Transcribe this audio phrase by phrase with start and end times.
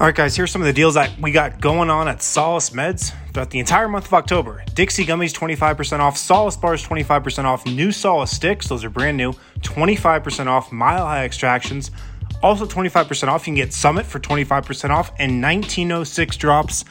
[0.00, 2.70] All right, guys, here's some of the deals that we got going on at Solace
[2.70, 4.64] Meds throughout the entire month of October.
[4.72, 9.34] Dixie Gummies 25% off, Solace Bars 25% off, new Solace Sticks, those are brand new,
[9.60, 11.90] 25% off, Mile High Extractions,
[12.42, 13.42] also 25% off.
[13.42, 16.86] You can get Summit for 25% off and 1906 drops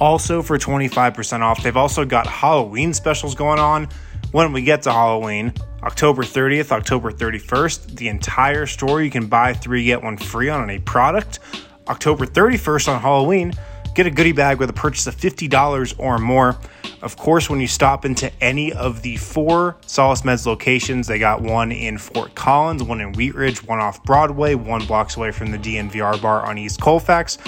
[0.00, 1.62] also for 25% off.
[1.62, 3.90] They've also got Halloween specials going on
[4.32, 5.52] when we get to Halloween.
[5.82, 10.62] October 30th, October 31st, the entire store you can buy three, get one free on
[10.62, 11.40] any product.
[11.88, 13.52] October 31st on Halloween,
[13.94, 16.58] get a goodie bag with a purchase of $50 or more.
[17.02, 21.42] Of course, when you stop into any of the four Solace Meds locations, they got
[21.42, 25.50] one in Fort Collins, one in Wheat Ridge, one off Broadway, one blocks away from
[25.50, 27.38] the DNVR bar on East Colfax.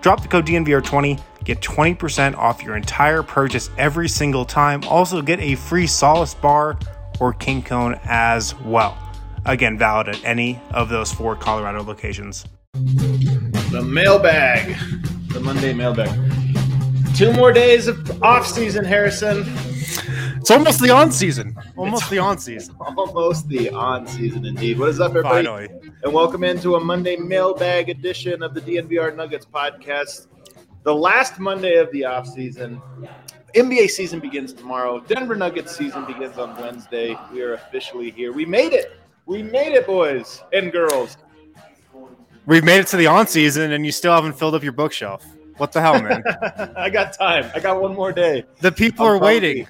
[0.00, 4.82] Drop the code DNVR20, get 20% off your entire purchase every single time.
[4.84, 6.78] Also, get a free Solace bar
[7.18, 8.96] or King Cone as well.
[9.44, 12.46] Again, valid at any of those four Colorado locations.
[13.90, 14.76] The mailbag,
[15.30, 16.10] the Monday mailbag.
[17.16, 19.42] Two more days of off season, Harrison.
[20.36, 21.56] It's almost the on season.
[21.76, 22.76] Almost it's the on season.
[22.78, 24.78] Almost the on season, indeed.
[24.78, 25.44] What is up, everybody?
[25.44, 25.68] Finally.
[26.04, 30.28] And welcome into a Monday mailbag edition of the DNVR Nuggets podcast.
[30.84, 32.80] The last Monday of the off season.
[33.56, 35.00] NBA season begins tomorrow.
[35.00, 37.18] Denver Nuggets season begins on Wednesday.
[37.32, 38.32] We are officially here.
[38.32, 39.00] We made it.
[39.26, 41.16] We made it, boys and girls.
[42.50, 45.24] We've made it to the on season, and you still haven't filled up your bookshelf.
[45.58, 46.20] What the hell, man?
[46.76, 47.48] I got time.
[47.54, 48.42] I got one more day.
[48.58, 49.68] The people I'm are probably, waiting.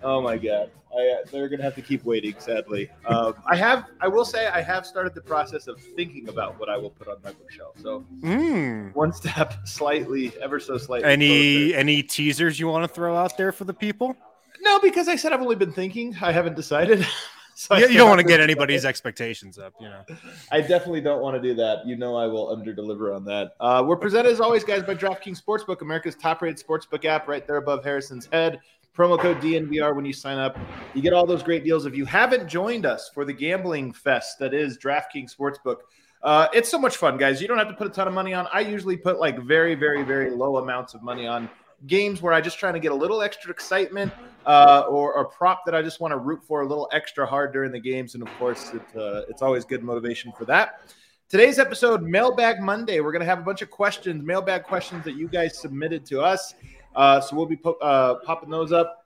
[0.00, 2.36] Oh my god, I, uh, they're gonna have to keep waiting.
[2.38, 3.86] Sadly, um, I have.
[4.00, 7.08] I will say I have started the process of thinking about what I will put
[7.08, 7.74] on my bookshelf.
[7.82, 8.94] So mm.
[8.94, 11.10] one step, slightly, ever so slightly.
[11.10, 11.80] Any closer.
[11.80, 14.16] any teasers you want to throw out there for the people?
[14.60, 16.16] No, because I said I've only been thinking.
[16.22, 17.04] I haven't decided.
[17.56, 20.02] So you, you don't want to get anybody's expectations up, you know.
[20.50, 21.86] I definitely don't want to do that.
[21.86, 23.54] You know, I will under deliver on that.
[23.60, 27.58] Uh, we're presented as always, guys, by DraftKings Sportsbook, America's top-rated sportsbook app, right there
[27.58, 28.58] above Harrison's head.
[28.96, 30.58] Promo code DNVR when you sign up.
[30.94, 31.86] You get all those great deals.
[31.86, 35.78] If you haven't joined us for the gambling fest that is DraftKings Sportsbook,
[36.22, 37.40] uh, it's so much fun, guys.
[37.42, 38.48] You don't have to put a ton of money on.
[38.52, 41.50] I usually put like very, very, very low amounts of money on
[41.86, 44.12] games where I just trying to get a little extra excitement
[44.46, 47.52] uh, or a prop that I just want to root for a little extra hard
[47.52, 48.14] during the games.
[48.14, 50.80] And of course, it, uh, it's always good motivation for that.
[51.28, 53.00] Today's episode, Mailbag Monday.
[53.00, 56.20] We're going to have a bunch of questions, mailbag questions that you guys submitted to
[56.20, 56.54] us.
[56.94, 59.04] Uh, so we'll be po- uh, popping those up.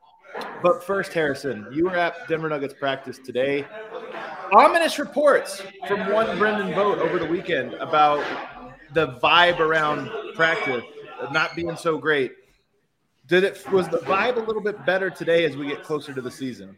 [0.62, 3.66] But first, Harrison, you were at Denver Nuggets practice today.
[4.52, 8.24] Ominous reports from one Brendan Vogt over the weekend about
[8.92, 10.84] the vibe around practice
[11.32, 12.32] not being so great.
[13.28, 16.22] Did it was the vibe a little bit better today as we get closer to
[16.22, 16.76] the season?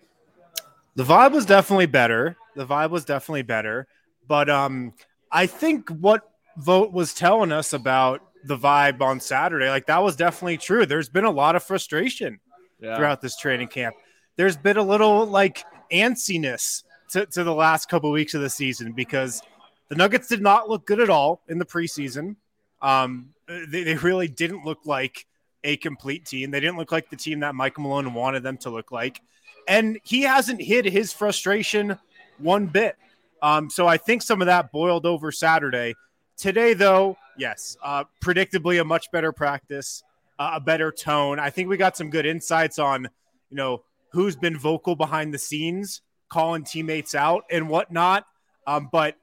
[0.97, 2.37] The vibe was definitely better.
[2.57, 3.87] The vibe was definitely better.
[4.27, 4.93] But um
[5.31, 10.17] I think what Vogt was telling us about the vibe on Saturday, like that was
[10.17, 10.87] definitely true.
[10.87, 12.41] There's been a lot of frustration
[12.81, 12.97] yeah.
[12.97, 13.95] throughout this training camp.
[14.35, 18.51] There's been a little like antsiness to, to the last couple of weeks of the
[18.51, 19.41] season because
[19.89, 22.35] the Nuggets did not look good at all in the preseason.
[22.83, 25.27] Um, they, they really didn't look like
[25.65, 26.51] a complete team.
[26.51, 29.21] They didn't look like the team that Michael Malone wanted them to look like.
[29.69, 31.99] And he hasn't hid his frustration
[32.39, 32.97] one bit.
[33.43, 35.95] Um, so I think some of that boiled over Saturday.
[36.37, 40.03] Today, though, yes, uh, predictably a much better practice,
[40.39, 41.39] uh, a better tone.
[41.39, 43.09] I think we got some good insights on,
[43.51, 48.27] you know, who's been vocal behind the scenes, calling teammates out and whatnot.
[48.67, 49.17] Um, but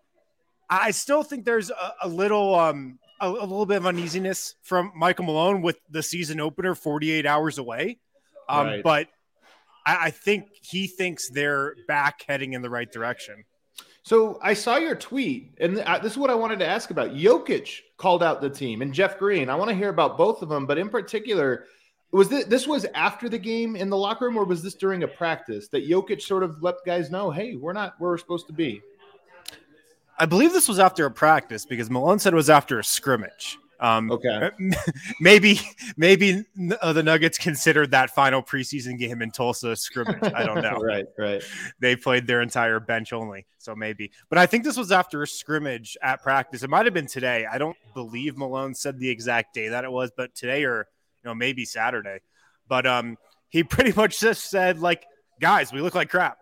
[0.70, 4.92] I still think there's a, a little um, a, a, little bit of uneasiness from
[4.96, 8.00] Michael Malone with the season opener 48 hours away.
[8.50, 8.84] Um, right.
[8.84, 9.08] But
[9.86, 13.46] I, I think he thinks they're back heading in the right direction.
[14.04, 17.10] So I saw your tweet, and this is what I wanted to ask about.
[17.12, 19.50] Jokic called out the team, and Jeff Green.
[19.50, 21.66] I want to hear about both of them, but in particular,
[22.12, 25.04] was this, this was after the game in the locker room, or was this during
[25.04, 28.48] a practice that Jokic sort of let guys know, "Hey, we're not where we're supposed
[28.48, 28.82] to be."
[30.18, 33.58] I believe this was after a practice because Malone said it was after a scrimmage.
[33.80, 34.50] Um, okay.
[35.20, 35.60] Maybe
[35.98, 36.44] maybe
[36.82, 40.34] uh, the Nuggets considered that final preseason game in Tulsa scrimmage.
[40.34, 40.80] I don't know.
[40.80, 41.44] right, right.
[41.80, 44.12] They played their entire bench only, so maybe.
[44.30, 46.64] But I think this was after a scrimmage at practice.
[46.64, 47.46] It might have been today.
[47.52, 50.88] I don't believe Malone said the exact day that it was, but today or
[51.24, 52.20] you know maybe Saturday.
[52.68, 53.18] But um,
[53.50, 55.06] he pretty much just said like,
[55.40, 56.40] guys, we look like crap.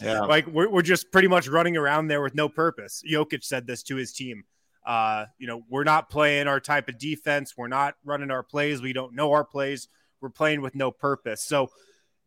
[0.00, 0.20] Yeah.
[0.26, 3.02] like we're, we're just pretty much running around there with no purpose.
[3.10, 4.44] Jokic said this to his team.
[4.86, 7.54] Uh, you know, we're not playing our type of defense.
[7.56, 8.80] We're not running our plays.
[8.80, 9.88] We don't know our plays.
[10.20, 11.42] We're playing with no purpose.
[11.42, 11.70] So,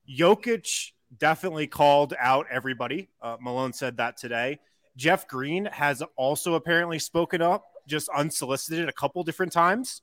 [0.10, 3.10] Jokic definitely called out everybody.
[3.22, 4.60] Uh, Malone said that today.
[4.96, 10.02] Jeff Green has also apparently spoken up, just unsolicited, a couple different times.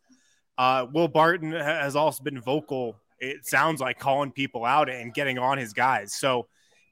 [0.56, 2.96] Uh, Will Barton has also been vocal.
[3.20, 6.12] It sounds like calling people out and getting on his guys.
[6.12, 6.48] So,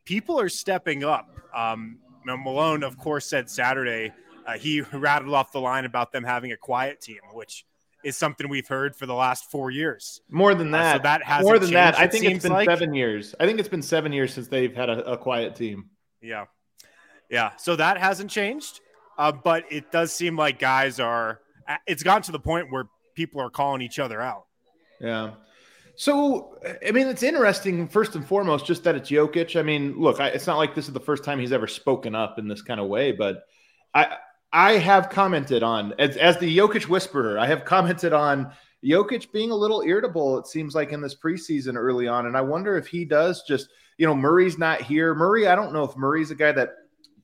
[0.06, 1.29] people are stepping up.
[1.55, 4.12] Um, Malone, of course, said Saturday
[4.47, 7.67] uh, he rattled off the line about them having a quiet team, which
[8.05, 10.20] is something we've heard for the last four years.
[10.31, 11.99] More than that, uh, so that has more than changed, that.
[11.99, 12.69] I think it it's been like.
[12.69, 13.35] seven years.
[13.41, 15.91] I think it's been seven years since they've had a, a quiet team.
[16.23, 16.44] Yeah,
[17.29, 17.56] yeah.
[17.56, 18.81] So that hasn't changed,
[19.19, 21.41] uh, but it does seem like guys are.
[21.87, 22.85] It's gotten to the point where
[23.17, 24.47] people are calling each other out.
[25.00, 25.32] Yeah.
[25.96, 29.58] So, I mean, it's interesting, first and foremost, just that it's Jokic.
[29.58, 32.14] I mean, look, I, it's not like this is the first time he's ever spoken
[32.14, 33.44] up in this kind of way, but
[33.94, 34.19] I,
[34.52, 37.38] I have commented on as, as the Jokic whisperer.
[37.38, 38.52] I have commented on
[38.84, 40.38] Jokic being a little irritable.
[40.38, 43.70] It seems like in this preseason early on, and I wonder if he does just
[43.98, 45.14] you know Murray's not here.
[45.14, 46.75] Murray, I don't know if Murray's a guy that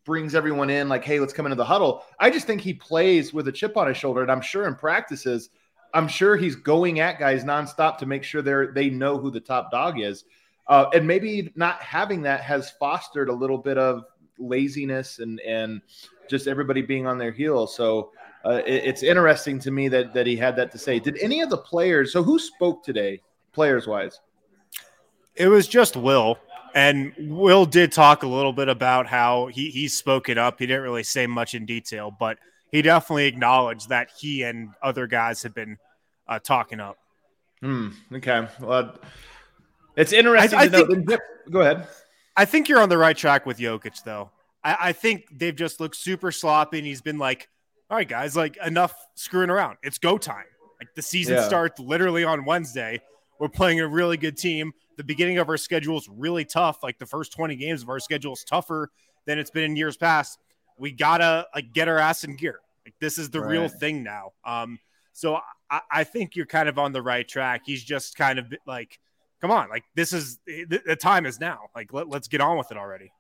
[0.05, 2.03] brings everyone in like, hey, let's come into the huddle.
[2.19, 4.75] I just think he plays with a chip on his shoulder, and I'm sure in
[4.75, 5.51] practices,
[5.95, 9.41] I'm sure he's going at guys nonstop to make sure they're they know who the
[9.41, 10.25] top dog is.
[10.69, 14.05] Uh, and maybe not having that has fostered a little bit of
[14.39, 15.83] laziness and and
[16.29, 17.77] just everybody being on their heels.
[17.77, 18.13] So
[18.45, 20.99] uh, it, it's interesting to me that that he had that to say.
[20.99, 22.13] Did any of the players?
[22.13, 23.21] So who spoke today,
[23.53, 24.21] players wise?
[25.35, 26.39] It was just Will,
[26.75, 30.59] and Will did talk a little bit about how he he's spoken up.
[30.59, 32.39] He didn't really say much in detail, but
[32.73, 35.77] he definitely acknowledged that he and other guys have been
[36.27, 36.97] uh, talking up.
[37.61, 37.91] Hmm.
[38.13, 38.49] Okay.
[38.61, 38.99] Well,
[39.95, 41.21] it's interesting I, I to think.
[41.51, 41.87] Go ahead.
[42.37, 44.31] I think you're on the right track with Jokic, though.
[44.65, 47.49] I, I think they've just looked super sloppy, and he's been like,
[47.91, 49.77] "All right, guys, like enough screwing around.
[49.83, 50.47] It's go time.
[50.81, 51.47] Like the season yeah.
[51.47, 53.01] starts literally on Wednesday.
[53.39, 54.73] We're playing a really good team.
[54.97, 56.83] The beginning of our schedule is really tough.
[56.83, 58.91] Like the first 20 games of our schedule is tougher
[59.27, 60.39] than it's been in years past.
[60.79, 62.61] We gotta like get our ass in gear.
[62.85, 63.51] Like this is the right.
[63.51, 64.33] real thing now.
[64.45, 64.79] Um,
[65.13, 65.39] so
[65.71, 67.63] I, I think you're kind of on the right track.
[67.65, 68.99] He's just kind of like,
[69.41, 71.61] come on, like this is the, the time is now.
[71.75, 73.13] Like let, let's get on with it already.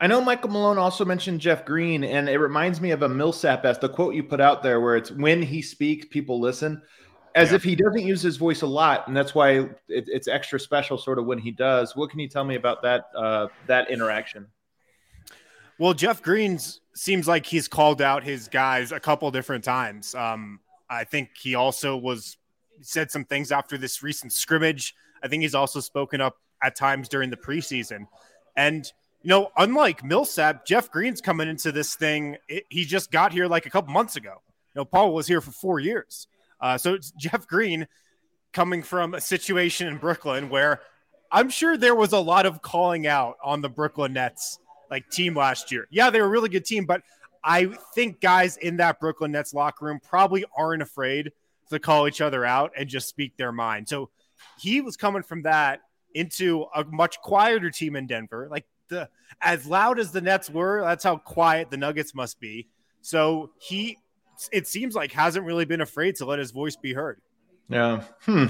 [0.00, 3.64] I know Michael Malone also mentioned Jeff Green, and it reminds me of a Millsap
[3.64, 6.82] as the quote you put out there, where it's when he speaks, people listen,
[7.36, 7.56] as yeah.
[7.56, 10.98] if he doesn't use his voice a lot, and that's why it, it's extra special,
[10.98, 11.94] sort of when he does.
[11.94, 14.48] What can you tell me about that uh, that interaction?
[15.78, 20.14] Well, Jeff Green's seems like he's called out his guys a couple different times.
[20.14, 22.36] Um, I think he also was
[22.80, 24.94] said some things after this recent scrimmage.
[25.22, 28.06] I think he's also spoken up at times during the preseason,
[28.56, 28.90] and
[29.22, 32.36] you know, unlike Millsap, Jeff Green's coming into this thing.
[32.46, 34.42] It, he just got here like a couple months ago.
[34.74, 36.28] You know, Paul was here for four years.
[36.60, 37.88] Uh, so it's Jeff Green
[38.52, 40.80] coming from a situation in Brooklyn where
[41.32, 44.58] I'm sure there was a lot of calling out on the Brooklyn Nets
[44.90, 45.86] like team last year.
[45.90, 47.02] Yeah, they were a really good team, but
[47.42, 51.32] I think guys in that Brooklyn Nets locker room probably aren't afraid
[51.70, 53.88] to call each other out and just speak their mind.
[53.88, 54.10] So
[54.58, 55.80] he was coming from that
[56.14, 58.48] into a much quieter team in Denver.
[58.50, 59.08] Like the
[59.40, 62.68] as loud as the Nets were, that's how quiet the Nuggets must be.
[63.02, 63.98] So he,
[64.52, 67.20] it seems like, hasn't really been afraid to let his voice be heard.
[67.68, 68.04] Yeah.
[68.20, 68.46] Hmm.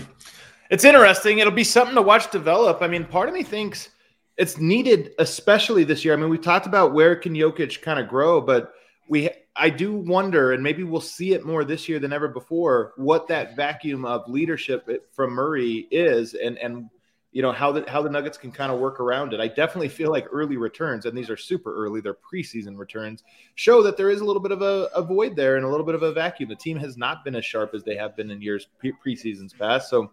[0.71, 1.39] It's interesting.
[1.39, 2.81] It'll be something to watch develop.
[2.81, 3.91] I mean, part of me thinks
[4.37, 6.15] it's needed, especially this year.
[6.15, 8.73] I mean, we talked about where can Jokic kind of grow, but
[9.09, 12.93] we I do wonder, and maybe we'll see it more this year than ever before,
[12.97, 16.91] what that vacuum of leadership from Murray is, and and
[17.31, 19.41] you know how the how the Nuggets can kind of work around it.
[19.41, 23.23] I definitely feel like early returns, and these are super early, they're preseason returns,
[23.55, 25.87] show that there is a little bit of a, a void there and a little
[25.87, 26.49] bit of a vacuum.
[26.49, 29.57] The team has not been as sharp as they have been in years pre- preseasons
[29.57, 30.11] past, so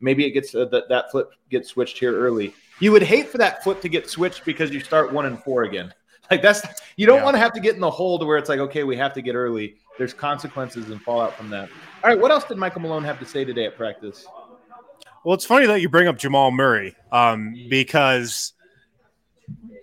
[0.00, 2.54] maybe it gets uh, that that flip gets switched here early.
[2.80, 5.62] You would hate for that flip to get switched because you start one and four
[5.64, 5.92] again.
[6.30, 6.62] Like that's
[6.96, 7.24] You don't Yeah.
[7.24, 9.12] want to have to get in the hole to where it's like, okay, we have
[9.12, 9.76] to get early.
[9.98, 11.68] There's consequences and fallout from that.
[12.02, 14.26] All right, what else did Michael Malone have to say today at practice?
[15.22, 18.54] Well, it's funny that you bring up Jamal Murray um, because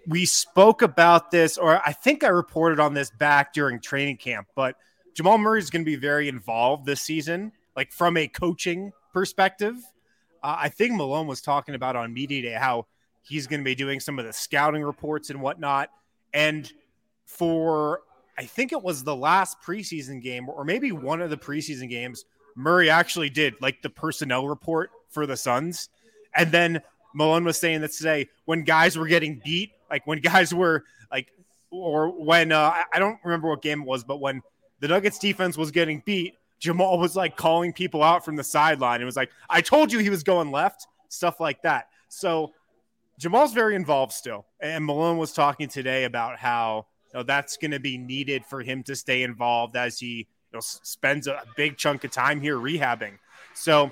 [0.08, 4.48] we spoke about this, or I think I reported on this back during training camp,
[4.56, 4.76] but
[5.14, 9.76] Jamal Murray is going to be very involved this season, like from a coaching perspective.
[10.44, 12.88] Uh, I think Malone was talking about on media day how
[13.24, 15.90] he's going to be doing some of the scouting reports and whatnot.
[16.34, 16.72] And
[17.26, 18.02] for,
[18.38, 22.26] I think it was the last preseason game, or maybe one of the preseason games,
[22.56, 25.90] Murray actually did like the personnel report for the Suns.
[26.36, 26.82] And then
[27.14, 31.28] Malone was saying that today when guys were getting beat, like when guys were like,
[31.70, 34.42] or when uh, I- I don't remember what game it was, but when
[34.80, 39.02] the Nuggets defense was getting beat, Jamal was like calling people out from the sideline.
[39.02, 41.88] It was like, I told you he was going left, stuff like that.
[42.08, 42.54] So
[43.18, 44.46] Jamal's very involved still.
[44.62, 48.62] And Malone was talking today about how you know, that's going to be needed for
[48.62, 52.58] him to stay involved as he you know, spends a big chunk of time here
[52.58, 53.18] rehabbing.
[53.56, 53.92] So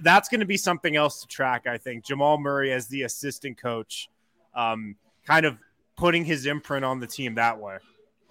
[0.00, 2.04] that's going to be something else to track, I think.
[2.04, 4.10] Jamal Murray as the assistant coach,
[4.54, 4.96] um,
[5.26, 5.56] kind of
[5.96, 7.78] putting his imprint on the team that way.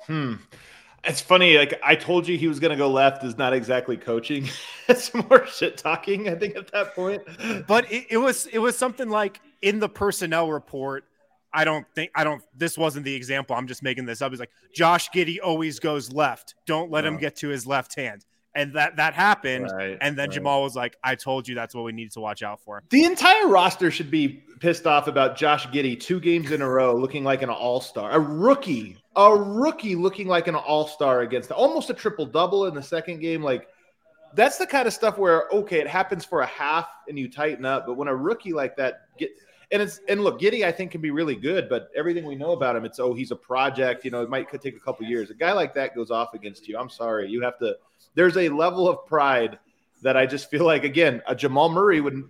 [0.06, 0.36] Hmm.
[1.06, 1.58] It's funny.
[1.58, 3.24] Like I told you, he was going to go left.
[3.24, 4.48] Is not exactly coaching.
[4.88, 6.30] it's more shit talking.
[6.30, 7.22] I think at that point.
[7.68, 11.04] But it, it was it was something like in the personnel report.
[11.54, 12.42] I don't think I don't.
[12.56, 13.56] This wasn't the example.
[13.56, 14.32] I'm just making this up.
[14.32, 16.56] It's like Josh Giddey always goes left.
[16.66, 17.20] Don't let him Oh.
[17.20, 19.70] get to his left hand, and that that happened.
[19.72, 20.34] Right, and then right.
[20.36, 23.04] Jamal was like, "I told you that's what we need to watch out for." The
[23.04, 27.24] entire roster should be pissed off about Josh Giddey two games in a row looking
[27.24, 31.90] like an all star, a rookie, a rookie looking like an all star against almost
[31.90, 33.44] a triple double in the second game.
[33.44, 33.68] Like
[34.36, 37.66] that's the kind of stuff where okay, it happens for a half and you tighten
[37.66, 39.32] up, but when a rookie like that get
[39.72, 42.52] and it's and look, Giddey I think can be really good, but everything we know
[42.52, 44.06] about him, it's oh he's a project.
[44.06, 45.30] You know, it might could take a couple years.
[45.30, 46.78] A guy like that goes off against you.
[46.78, 47.76] I'm sorry, you have to.
[48.16, 49.58] There's a level of pride
[50.04, 52.24] that I just feel like again a Jamal Murray would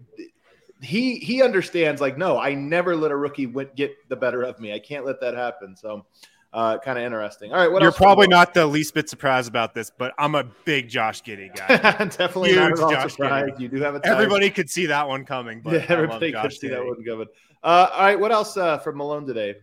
[0.81, 4.73] he he understands like no I never let a rookie get the better of me
[4.73, 6.05] I can't let that happen so
[6.53, 9.73] uh, kind of interesting all right what You're probably not the least bit surprised about
[9.73, 11.67] this, but I'm a big Josh Giddey guy.
[12.05, 14.11] definitely not Huge at all Josh surprised you do have a tie.
[14.11, 17.27] Everybody could see that one coming, but yeah, everybody could see that one coming
[17.63, 19.55] uh, all right what else uh, from Malone today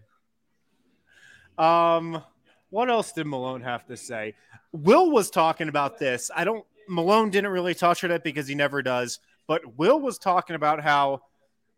[1.58, 2.22] Um,
[2.70, 4.34] what else did Malone have to say?
[4.72, 6.30] Will was talking about this.
[6.34, 6.64] I don't.
[6.88, 9.20] Malone didn't really touch on it because he never does.
[9.46, 11.22] But Will was talking about how,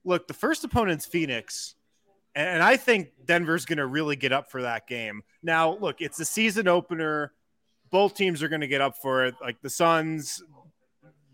[0.05, 1.75] look, the first opponent's Phoenix,
[2.35, 5.23] and I think Denver's going to really get up for that game.
[5.43, 7.33] Now, look, it's a season opener.
[7.91, 9.35] Both teams are going to get up for it.
[9.41, 10.43] Like the Suns,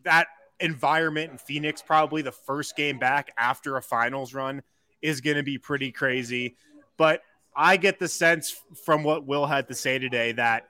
[0.05, 0.27] that
[0.61, 4.63] environment in Phoenix, probably the first game back after a finals run,
[5.01, 6.57] is going to be pretty crazy.
[6.97, 7.23] But
[7.55, 10.65] I get the sense from what Will had to say today that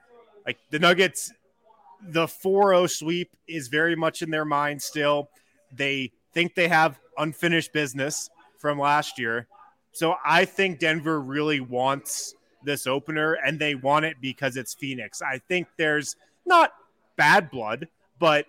[0.45, 1.31] like the Nuggets,
[2.01, 5.29] the 4-0 sweep is very much in their mind still.
[5.71, 9.47] They think they have unfinished business from last year.
[9.91, 15.21] So I think Denver really wants this opener and they want it because it's Phoenix.
[15.21, 16.15] I think there's
[16.45, 16.73] not
[17.15, 17.87] bad blood,
[18.19, 18.45] but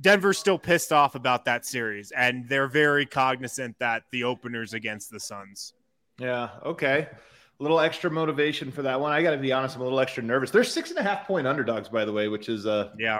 [0.00, 5.10] Denver's still pissed off about that series and they're very cognizant that the opener's against
[5.10, 5.74] the Suns.
[6.18, 9.82] yeah okay a little extra motivation for that one I got to be honest I'm
[9.82, 12.48] a little extra nervous they're six and a half point underdogs by the way which
[12.48, 13.18] is uh Yeah.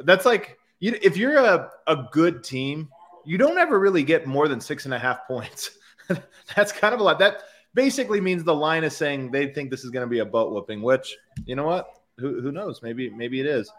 [0.00, 2.88] that's like you if you're a, a good team
[3.24, 5.70] you don't ever really get more than six and a half points
[6.56, 7.42] that's kind of a lot that
[7.74, 10.50] basically means the line is saying they think this is going to be a butt
[10.52, 13.70] whooping which you know what who, who knows maybe maybe it is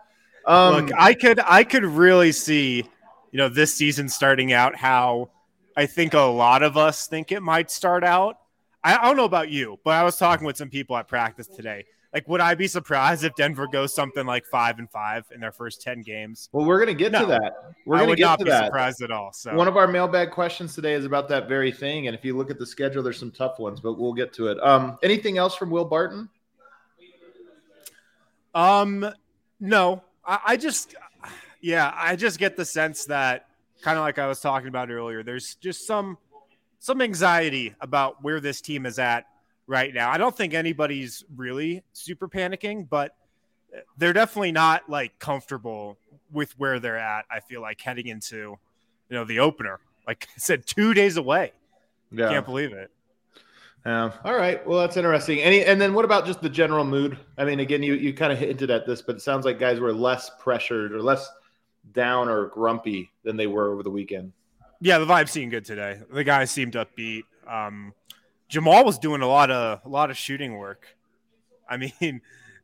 [0.47, 2.77] um Look, I could I could really see,
[3.31, 5.29] you know, this season starting out how
[5.75, 8.37] I think a lot of us think it might start out.
[8.83, 11.47] I, I don't know about you, but I was talking with some people at practice
[11.47, 11.85] today.
[12.13, 15.51] Like, would I be surprised if Denver goes something like five and five in their
[15.51, 16.49] first ten games?
[16.51, 18.45] well we're going to get to that we're I going to would get not be
[18.45, 19.33] that surprised at all.
[19.33, 22.35] So One of our mailbag questions today is about that very thing, and if you
[22.35, 24.57] look at the schedule, there's some tough ones, but we'll get to it.
[24.63, 26.29] Um, anything else from Will Barton?
[28.55, 29.07] Um,
[29.59, 30.95] no, I, I just,
[31.61, 33.47] yeah, I just get the sense that
[33.81, 35.23] kind of like I was talking about earlier.
[35.23, 36.17] There's just some
[36.79, 39.25] some anxiety about where this team is at
[39.67, 40.09] right now.
[40.09, 43.15] I don't think anybody's really super panicking, but
[43.97, 45.97] they're definitely not like comfortable
[46.31, 47.25] with where they're at.
[47.29, 48.57] I feel like heading into, you
[49.11, 49.79] know, the opener.
[50.07, 51.51] Like I said, two days away.
[52.11, 52.29] Yeah.
[52.29, 52.89] Can't believe it.
[53.85, 54.11] Yeah.
[54.23, 54.65] All right.
[54.65, 55.39] Well, that's interesting.
[55.39, 57.17] Any and then what about just the general mood?
[57.37, 59.79] I mean, again, you you kind of hinted at this, but it sounds like guys
[59.79, 61.29] were less pressured or less
[61.93, 64.33] down or grumpy than they were over the weekend.
[64.79, 66.01] Yeah, the vibe seemed good today.
[66.11, 67.23] The guys seemed upbeat.
[67.47, 67.93] Um,
[68.47, 70.87] Jamal was doing a lot of a lot of shooting work.
[71.69, 71.91] I mean,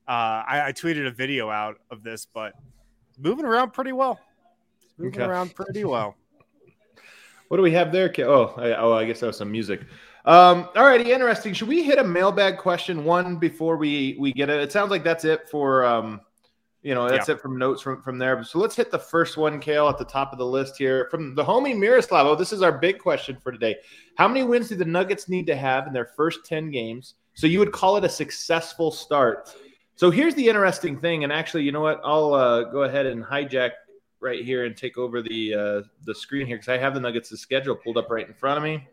[0.08, 2.54] uh, I, I, tweeted a video out of this, but
[3.18, 4.20] moving around pretty well.
[4.98, 5.30] moving okay.
[5.30, 6.16] around pretty well.
[7.50, 8.12] What do we have there?
[8.20, 9.82] Oh, I, oh, I guess that was some music.
[10.26, 11.54] Um, all righty, interesting.
[11.54, 14.60] Should we hit a mailbag question one before we we get it?
[14.60, 16.22] It sounds like that's it for um,
[16.84, 17.36] you know, that's yeah.
[17.36, 18.44] it from notes from from there.
[18.44, 21.34] So let's hit the first one, Kale, at the top of the list here from
[21.34, 22.28] the homie Miroslav.
[22.28, 23.78] Oh, this is our big question for today.
[24.18, 27.16] How many wins do the Nuggets need to have in their first ten games?
[27.34, 29.56] So you would call it a successful start.
[29.96, 32.02] So here's the interesting thing, and actually, you know what?
[32.04, 33.72] I'll uh, go ahead and hijack
[34.20, 37.40] right here and take over the uh, the screen here because I have the Nuggets'
[37.40, 38.88] schedule pulled up right in front of me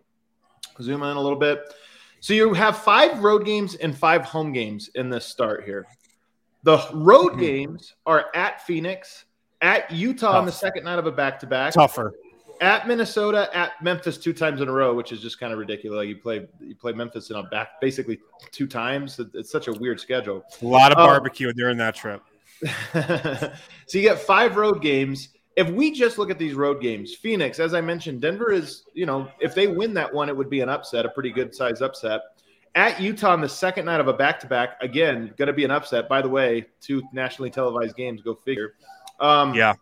[0.82, 1.74] zoom in a little bit.
[2.20, 5.86] So you have five road games and five home games in this start here.
[6.62, 7.40] The road mm-hmm.
[7.40, 9.24] games are at Phoenix,
[9.60, 10.36] at Utah Tough.
[10.36, 11.72] on the second night of a back to back.
[11.72, 12.14] Tougher.
[12.60, 15.96] At Minnesota, at Memphis two times in a row, which is just kind of ridiculous.
[15.96, 19.18] Like you play you play Memphis in a back basically two times.
[19.32, 20.44] It's such a weird schedule.
[20.60, 22.22] A lot of um, barbecue during that trip.
[22.92, 23.52] so
[23.94, 27.74] you get five road games if we just look at these road games, Phoenix, as
[27.74, 30.68] I mentioned, Denver is, you know, if they win that one, it would be an
[30.68, 32.22] upset, a pretty good size upset.
[32.74, 35.64] At Utah on the second night of a back to back, again, going to be
[35.64, 36.08] an upset.
[36.08, 38.74] By the way, two nationally televised games, go figure.
[39.18, 39.74] Um, yeah.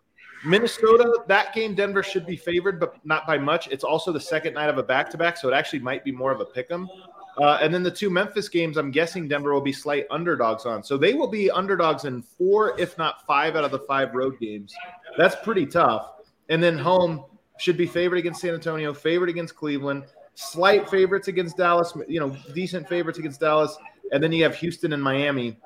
[0.45, 3.67] Minnesota, that game, Denver should be favored, but not by much.
[3.67, 6.11] It's also the second night of a back to back, so it actually might be
[6.11, 6.89] more of a pick 'em.
[7.37, 10.83] Uh, and then the two Memphis games, I'm guessing Denver will be slight underdogs on.
[10.83, 14.39] So they will be underdogs in four, if not five, out of the five road
[14.39, 14.73] games.
[15.17, 16.13] That's pretty tough.
[16.49, 17.25] And then home
[17.59, 20.05] should be favored against San Antonio, favored against Cleveland,
[20.39, 23.77] slight favorites against Dallas, you know, decent favorites against Dallas.
[24.11, 25.57] And then you have Houston and Miami.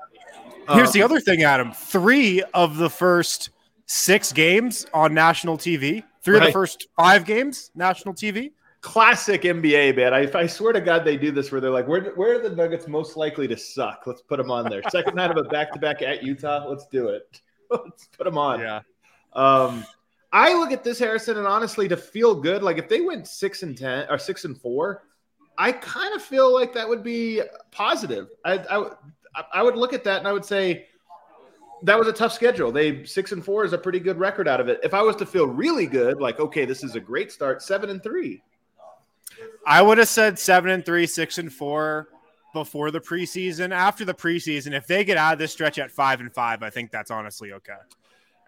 [0.70, 1.72] Here's um, the other thing, Adam.
[1.72, 3.50] Three of the first
[3.86, 6.42] six games on national TV, three right.
[6.42, 8.50] of the first five games, national TV
[8.80, 10.12] classic NBA, man.
[10.12, 12.54] I, I swear to God, they do this where they're like, where, where are the
[12.54, 14.02] Nuggets most likely to suck?
[14.04, 14.82] Let's put them on there.
[14.90, 16.66] Second night of a back to back at Utah.
[16.68, 17.40] Let's do it.
[17.70, 18.60] Let's put them on.
[18.60, 18.80] Yeah.
[19.32, 19.86] Um,
[20.34, 23.62] I look at this Harrison, and honestly, to feel good, like if they went six
[23.62, 25.04] and ten or six and four,
[25.56, 28.26] I kind of feel like that would be positive.
[28.44, 28.90] I, I
[29.52, 30.86] I would look at that and I would say
[31.84, 32.72] that was a tough schedule.
[32.72, 34.80] They six and four is a pretty good record out of it.
[34.82, 37.88] If I was to feel really good, like okay, this is a great start, seven
[37.88, 38.42] and three.
[39.64, 42.08] I would have said seven and three, six and four
[42.52, 43.72] before the preseason.
[43.72, 46.70] After the preseason, if they get out of this stretch at five and five, I
[46.70, 47.74] think that's honestly okay.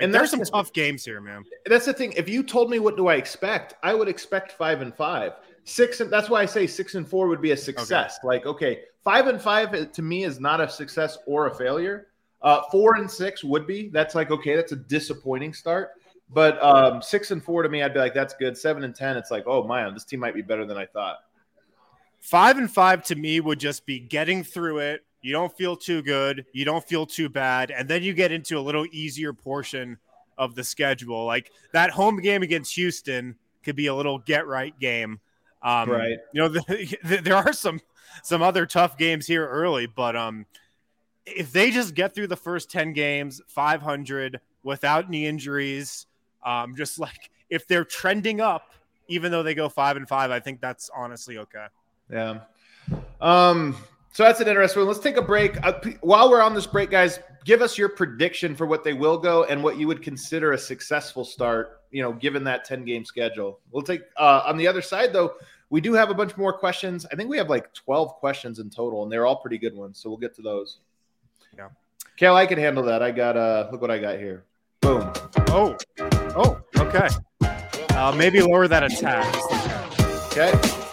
[0.01, 1.45] And there's some tough games here, man.
[1.65, 2.13] That's the thing.
[2.13, 5.33] If you told me what do I expect, I would expect five and five.
[5.65, 8.19] Six and that's why I say six and four would be a success.
[8.19, 8.27] Okay.
[8.27, 12.09] Like, okay, five and five to me is not a success or a failure.
[12.43, 13.89] Uh, four and six would be.
[13.89, 15.91] That's like okay, that's a disappointing start.
[16.31, 18.59] But um, six and four to me, I'd be like, that's good.
[18.59, 21.19] Seven and ten, it's like, oh man, this team might be better than I thought.
[22.21, 25.06] Five and five to me would just be getting through it.
[25.27, 28.59] You don't feel too good, you don't feel too bad, and then you get into
[28.59, 29.99] a little easier portion
[30.39, 31.25] of the schedule.
[31.25, 33.35] Like that home game against Houston
[33.65, 35.19] could be a little get right game.
[35.65, 36.19] Um, right.
[36.33, 37.81] You know, the, the, there are some
[38.23, 40.47] some other tough games here early, but um,
[41.27, 46.07] if they just get through the first ten games, five hundred without any injuries,
[46.45, 48.75] um, just like if they're trending up,
[49.09, 51.67] even though they go five and five, I think that's honestly okay.
[52.13, 52.43] Yeah.
[53.21, 53.75] Um,
[54.17, 54.89] so that's an interesting one.
[54.89, 55.63] Let's take a break.
[55.63, 59.19] Uh, while we're on this break, guys, give us your prediction for what they will
[59.19, 63.05] go and what you would consider a successful start, you know, given that 10 game
[63.05, 63.61] schedule.
[63.71, 65.35] We'll take uh, on the other side, though,
[65.69, 67.05] we do have a bunch more questions.
[67.13, 69.99] I think we have like 12 questions in total, and they're all pretty good ones.
[69.99, 70.79] So we'll get to those.
[71.55, 71.69] Yeah.
[72.17, 73.03] Cal, I can handle that.
[73.03, 74.45] I got, uh, look what I got here.
[74.81, 75.13] Boom.
[75.49, 75.77] Oh,
[76.35, 77.09] oh, okay.
[77.91, 79.27] Uh, maybe lower that attack.
[80.33, 80.86] Okay.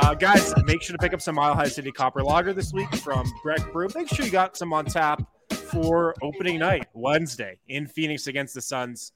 [0.00, 2.88] Uh, guys, make sure to pick up some Mile High City Copper Lager this week
[2.94, 3.88] from Breck Brew.
[3.96, 8.60] Make sure you got some on tap for opening night Wednesday in Phoenix against the
[8.60, 9.10] Suns.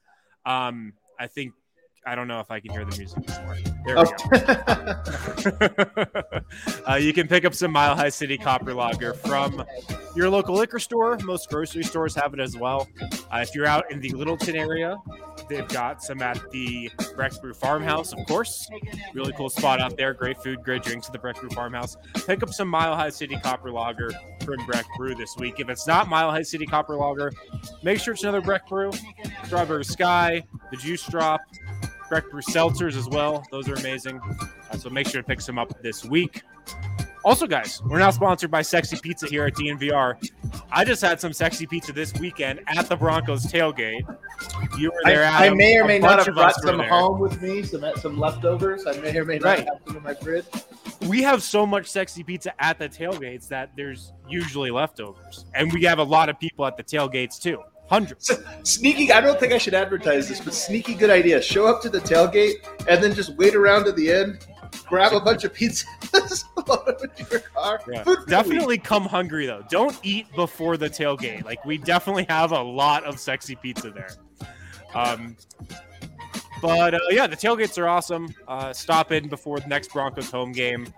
[0.45, 1.53] Um, I think
[2.05, 3.63] I don't know if I can hear the music morning.
[3.85, 4.03] There we
[6.85, 6.87] go.
[6.91, 9.63] uh, you can pick up some Mile High City Copper Lager from
[10.15, 11.17] your local liquor store.
[11.23, 12.87] Most grocery stores have it as well.
[13.31, 14.97] Uh, if you're out in the Littleton area,
[15.49, 18.69] they've got some at the Breck Brew Farmhouse, of course.
[19.13, 20.13] Really cool spot out there.
[20.13, 21.97] Great food, great drinks at the Breck Brew Farmhouse.
[22.27, 24.11] Pick up some Mile High City Copper Lager
[24.43, 25.59] from Breck Brew this week.
[25.59, 27.31] If it's not Mile High City Copper Lager,
[27.81, 28.91] make sure it's another Breck Brew.
[29.45, 31.41] Strawberry Sky, the Juice Drop,
[32.13, 33.43] Breck Brew Seltzers as well.
[33.49, 34.21] Those are amazing.
[34.69, 36.43] Uh, so make sure to pick some up this week.
[37.25, 40.31] Also, guys, we're now sponsored by Sexy Pizza here at DNVR.
[40.71, 44.05] I just had some sexy pizza this weekend at the Broncos tailgate.
[44.77, 45.25] You were there.
[45.25, 48.85] I, I may or may not have brought some home with me, some some leftovers.
[48.85, 49.67] I may or may not right.
[49.67, 50.45] have them in my fridge.
[51.07, 55.81] we have so much sexy pizza at the tailgates that there's usually leftovers, and we
[55.85, 57.59] have a lot of people at the tailgates too.
[57.93, 58.31] Hundreds.
[58.63, 59.11] Sneaky.
[59.11, 61.39] I don't think I should advertise this, but sneaky good idea.
[61.39, 62.53] Show up to the tailgate
[62.89, 64.47] and then just wait around to the end.
[64.87, 65.85] Grab a bunch of pizza.
[67.29, 67.79] your car.
[67.87, 68.03] Yeah.
[68.25, 69.63] Definitely come hungry though.
[69.69, 71.45] Don't eat before the tailgate.
[71.45, 74.09] Like we definitely have a lot of sexy pizza there.
[74.95, 75.37] Um,
[76.63, 78.33] but uh, yeah, the tailgates are awesome.
[78.47, 80.91] Uh, stop in before the next Broncos home game.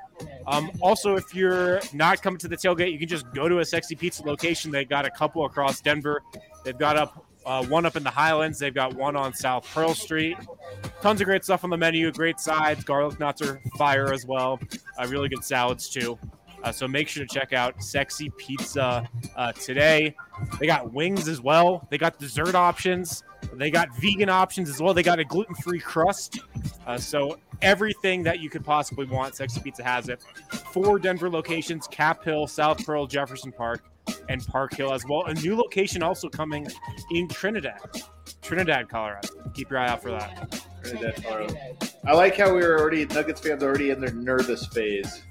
[0.47, 3.65] Um, also, if you're not coming to the tailgate, you can just go to a
[3.65, 4.71] sexy pizza location.
[4.71, 6.23] They got a couple across Denver.
[6.65, 8.57] They've got up uh, one up in the Highlands.
[8.57, 10.35] They've got one on South Pearl Street.
[11.01, 12.11] Tons of great stuff on the menu.
[12.11, 12.83] Great sides.
[12.83, 14.59] Garlic knots are fire as well.
[14.97, 16.17] Uh, really good salads too.
[16.63, 20.15] Uh, so make sure to check out Sexy Pizza uh, today.
[20.59, 21.87] They got wings as well.
[21.91, 23.23] They got dessert options.
[23.53, 24.95] They got vegan options as well.
[24.95, 26.39] They got a gluten free crust.
[26.87, 30.23] Uh, so everything that you could possibly want, Sexy Pizza has it.
[30.49, 33.83] Four Denver locations Cap Hill, South Pearl, Jefferson Park,
[34.29, 35.25] and Park Hill as well.
[35.25, 36.67] A new location also coming
[37.11, 37.79] in Trinidad,
[38.41, 39.29] Trinidad, Colorado.
[39.53, 40.65] Keep your eye out for that.
[40.83, 41.55] Trinidad, Colorado.
[42.05, 45.23] I like how we were already, Nuggets fans already in their nervous phase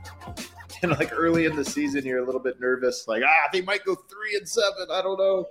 [0.82, 3.84] and like early in the season, you're a little bit nervous, like ah, they might
[3.84, 4.88] go three and seven.
[4.90, 5.46] I don't know.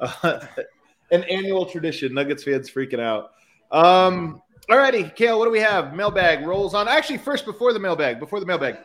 [0.00, 0.40] Uh,
[1.10, 2.14] an annual tradition.
[2.14, 3.32] Nuggets fans freaking out.
[3.70, 5.94] Um, alrighty, Kale, what do we have?
[5.94, 6.88] Mailbag rolls on.
[6.88, 8.78] Actually, first before the mailbag, before the mailbag.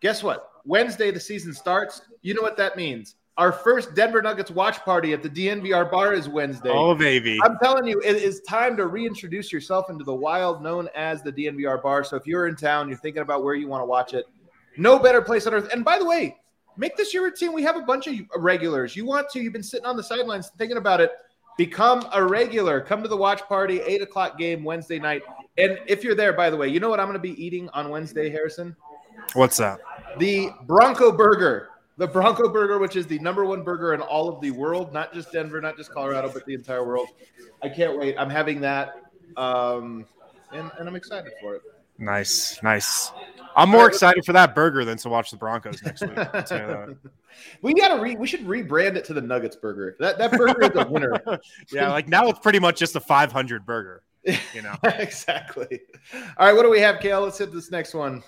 [0.00, 0.51] Guess what?
[0.64, 2.02] Wednesday the season starts.
[2.22, 3.16] You know what that means?
[3.38, 6.70] Our first Denver Nuggets watch party at the DNVR bar is Wednesday.
[6.70, 7.38] Oh, baby.
[7.42, 11.32] I'm telling you, it is time to reintroduce yourself into the wild known as the
[11.32, 12.04] DNVR bar.
[12.04, 14.26] So if you're in town, you're thinking about where you want to watch it,
[14.76, 15.72] no better place on earth.
[15.72, 16.36] And by the way,
[16.76, 17.54] make this your routine.
[17.54, 18.94] We have a bunch of regulars.
[18.94, 21.12] You want to, you've been sitting on the sidelines thinking about it.
[21.56, 22.82] Become a regular.
[22.82, 25.22] Come to the watch party, eight o'clock game Wednesday night.
[25.56, 27.70] And if you're there, by the way, you know what I'm going to be eating
[27.70, 28.76] on Wednesday, Harrison?
[29.34, 29.80] What's that?
[30.18, 31.68] The Bronco Burger.
[31.98, 35.12] The Bronco Burger, which is the number one burger in all of the world, not
[35.12, 37.08] just Denver, not just Colorado, but the entire world.
[37.62, 38.16] I can't wait.
[38.18, 39.02] I'm having that.
[39.36, 40.06] Um,
[40.52, 41.62] and, and I'm excited for it.
[41.98, 43.12] Nice, nice.
[43.54, 46.16] I'm more excited for that burger than to watch the Broncos next week.
[47.62, 49.96] we gotta re we should rebrand it to the Nuggets burger.
[50.00, 51.22] That that burger is a winner.
[51.72, 54.02] yeah, like now it's pretty much just a 500 burger.
[54.24, 55.80] You know exactly.
[56.14, 57.20] All right, what do we have, Kale?
[57.20, 58.22] Let's hit this next one.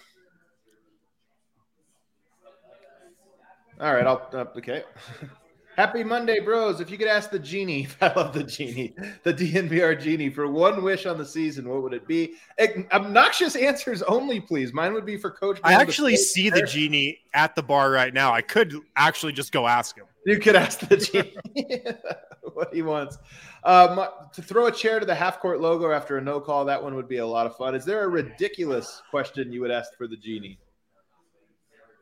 [3.81, 4.85] All right, I'll uh, okay.
[5.77, 6.81] Happy Monday, bros.
[6.81, 10.85] If you could ask the genie, I love the genie, the DNVR genie, for one
[10.85, 12.35] wish on the season, what would it be?
[12.93, 14.73] Obnoxious answers only, please.
[14.73, 15.59] Mine would be for Coach.
[15.65, 18.33] I actually see the genie at the bar right now.
[18.33, 20.07] I could actually just go ask him.
[20.25, 21.83] You could ask the genie
[22.55, 23.19] what he wants.
[23.65, 26.81] Um, to throw a chair to the half court logo after a no call, that
[26.81, 27.75] one would be a lot of fun.
[27.75, 30.59] Is there a ridiculous question you would ask for the genie?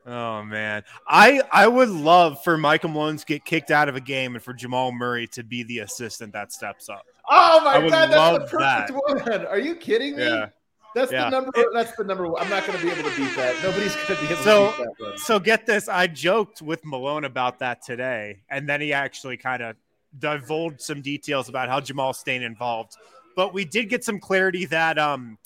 [0.05, 4.01] Oh man, I I would love for Michael Malone to get kicked out of a
[4.01, 7.07] game and for Jamal Murray to be the assistant that steps up.
[7.31, 9.41] Oh my god, that's the perfect that.
[9.41, 9.47] one.
[9.47, 10.25] Are you kidding me?
[10.25, 10.49] Yeah.
[10.95, 11.25] That's yeah.
[11.25, 11.51] the number.
[11.55, 12.29] It, that's the number.
[12.29, 12.43] One.
[12.43, 13.55] I'm not going to be able to beat that.
[13.63, 15.05] Nobody's going to be able so, to beat that.
[15.05, 15.19] One.
[15.19, 15.89] So get this.
[15.89, 19.77] I joked with Malone about that today, and then he actually kind of
[20.19, 22.97] divulged some details about how Jamal staying involved.
[23.37, 25.39] But we did get some clarity that um,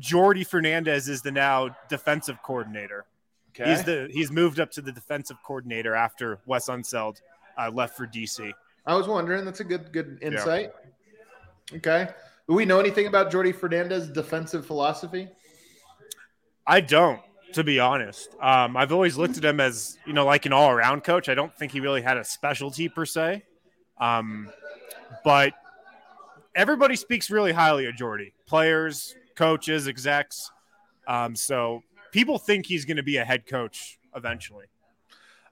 [0.00, 3.04] Jordi Fernandez is the now defensive coordinator.
[3.58, 3.70] Okay.
[3.70, 7.20] He's the he's moved up to the defensive coordinator after Wes Unseld
[7.56, 8.52] uh, left for DC.
[8.86, 9.44] I was wondering.
[9.44, 10.72] That's a good good insight.
[11.70, 11.76] Yeah.
[11.76, 12.08] Okay.
[12.48, 15.28] Do we know anything about Jordi Fernandez's defensive philosophy?
[16.66, 17.20] I don't,
[17.52, 18.34] to be honest.
[18.40, 21.28] Um, I've always looked at him as you know like an all around coach.
[21.28, 23.44] I don't think he really had a specialty per se.
[23.98, 24.50] Um,
[25.22, 25.54] but
[26.54, 28.32] everybody speaks really highly of Jordi.
[28.46, 30.50] Players, coaches, execs.
[31.06, 31.82] Um, so
[32.14, 34.66] people think he's going to be a head coach eventually.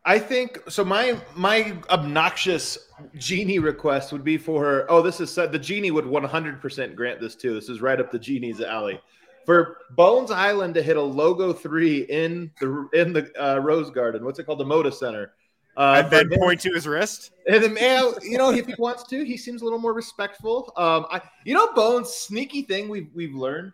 [0.04, 0.84] I think so.
[0.84, 2.78] My my obnoxious
[3.16, 4.86] genie request would be for her.
[4.90, 7.54] oh, this is the genie would 100% grant this too.
[7.54, 9.00] This is right up the genie's alley.
[9.44, 14.24] For Bones Hyland to hit a logo three in the in the uh, Rose Garden,
[14.24, 15.32] what's it called, the Moda Center,
[15.76, 17.32] uh, and then him, point to his wrist.
[17.48, 20.72] And then, you know, if he wants to, he seems a little more respectful.
[20.76, 23.72] Um, I, you know, Bones' sneaky thing we've we've learned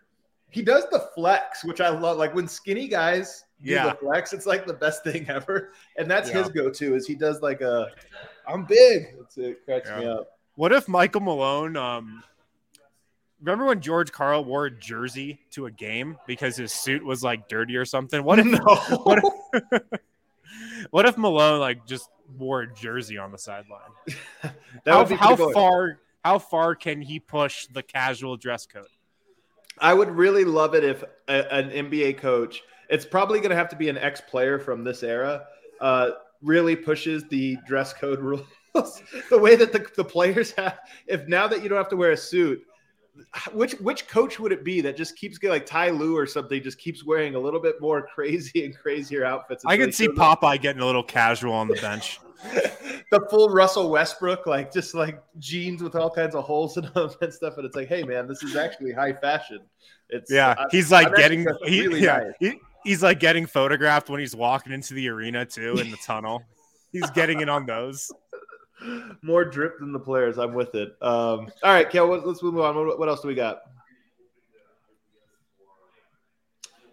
[0.49, 2.17] he does the flex, which I love.
[2.17, 3.89] Like when skinny guys do yeah.
[3.89, 5.71] the flex, it's like the best thing ever.
[5.97, 6.39] And that's yeah.
[6.39, 7.87] his go-to is he does like a
[8.47, 9.15] I'm big.
[9.21, 9.99] It's, it cracks yeah.
[9.99, 10.39] me up.
[10.55, 12.23] What if Michael Malone um
[13.39, 17.47] remember when George Karl wore a jersey to a game because his suit was like
[17.47, 18.23] dirty or something?
[18.23, 18.57] What if no.
[19.03, 19.81] what if,
[20.89, 23.79] what if Malone like just wore a jersey on the sideline?
[24.85, 28.85] how, how far how far can he push the casual dress code?
[29.81, 33.69] I would really love it if a, an NBA coach it's probably going to have
[33.69, 35.45] to be an ex player from this era.
[35.79, 36.11] Uh,
[36.41, 38.19] really pushes the dress code
[38.73, 39.01] rules.
[39.29, 42.11] the way that the, the players have, if now that you don't have to wear
[42.11, 42.61] a suit,
[43.53, 46.61] which which coach would it be that just keeps getting like Ty Lue or something,
[46.61, 49.63] just keeps wearing a little bit more crazy and crazier outfits?
[49.65, 52.19] I could see Popeye getting a little casual on the bench.
[53.11, 57.09] the full Russell Westbrook, like just like jeans with all kinds of holes in them
[57.21, 57.57] and stuff.
[57.57, 59.59] And it's like, hey man, this is actually high fashion.
[60.09, 62.33] It's yeah, uh, he's like I'm getting he, really yeah, nice.
[62.39, 66.41] he, he's like getting photographed when he's walking into the arena too in the tunnel.
[66.91, 68.11] he's getting in on those.
[69.21, 70.37] More drip than the players.
[70.37, 70.89] I'm with it.
[71.01, 72.75] Um, all right, Kel, let's move on.
[72.97, 73.61] What else do we got?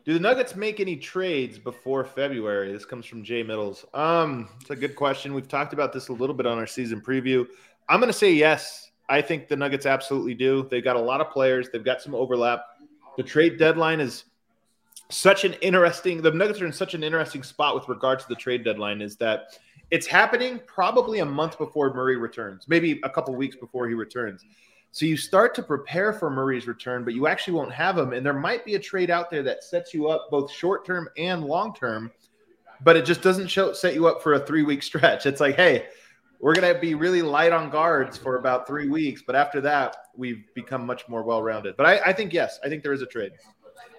[0.04, 2.72] Do the Nuggets make any trades before February?
[2.72, 3.84] This comes from Jay Middles.
[3.92, 5.34] Um, it's a good question.
[5.34, 7.44] We've talked about this a little bit on our season preview.
[7.88, 8.92] I'm going to say yes.
[9.08, 10.66] I think the Nuggets absolutely do.
[10.70, 11.70] They've got a lot of players.
[11.72, 12.64] They've got some overlap.
[13.16, 14.24] The trade deadline is
[15.10, 16.22] such an interesting.
[16.22, 19.00] The Nuggets are in such an interesting spot with regards to the trade deadline.
[19.00, 19.58] Is that
[19.90, 24.44] it's happening probably a month before Murray returns, maybe a couple weeks before he returns.
[24.90, 28.12] So you start to prepare for Murray's return, but you actually won't have him.
[28.12, 31.08] And there might be a trade out there that sets you up both short term
[31.18, 32.10] and long term,
[32.82, 35.26] but it just doesn't show, set you up for a three week stretch.
[35.26, 35.86] It's like, hey,
[36.40, 39.96] we're going to be really light on guards for about three weeks, but after that,
[40.16, 41.76] we've become much more well rounded.
[41.76, 43.32] But I, I think, yes, I think there is a trade.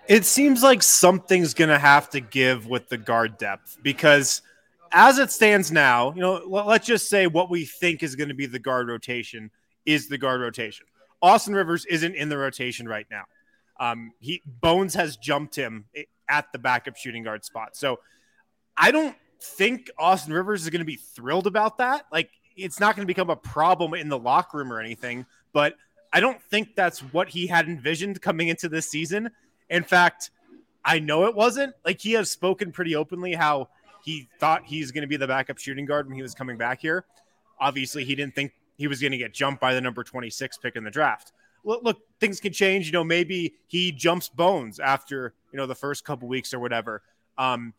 [0.08, 4.42] It seems like something's going to have to give with the guard depth because
[4.92, 8.36] as it stands now, you know, let's just say what we think is going to
[8.36, 9.52] be the guard rotation
[9.86, 10.86] is the guard rotation.
[11.22, 13.24] Austin Rivers isn't in the rotation right now.
[13.80, 15.86] Um, he Bones has jumped him
[16.30, 17.76] at the backup shooting guard spot.
[17.76, 18.00] So
[18.76, 22.06] I don't think Austin Rivers is going to be thrilled about that.
[22.12, 25.76] Like it's not going to become a problem in the locker room or anything, but
[26.12, 29.30] I don't think that's what he had envisioned coming into this season.
[29.70, 30.32] In fact,
[30.84, 31.74] I know it wasn't.
[31.86, 33.70] Like he has spoken pretty openly how
[34.08, 36.80] he thought he's going to be the backup shooting guard when he was coming back
[36.80, 37.04] here.
[37.60, 40.78] Obviously, he didn't think he was going to get jumped by the number 26 pick
[40.78, 41.34] in the draft.
[41.66, 42.86] Look, look, things can change.
[42.86, 47.02] You know, maybe he jumps Bones after you know the first couple weeks or whatever.
[47.38, 47.74] Um,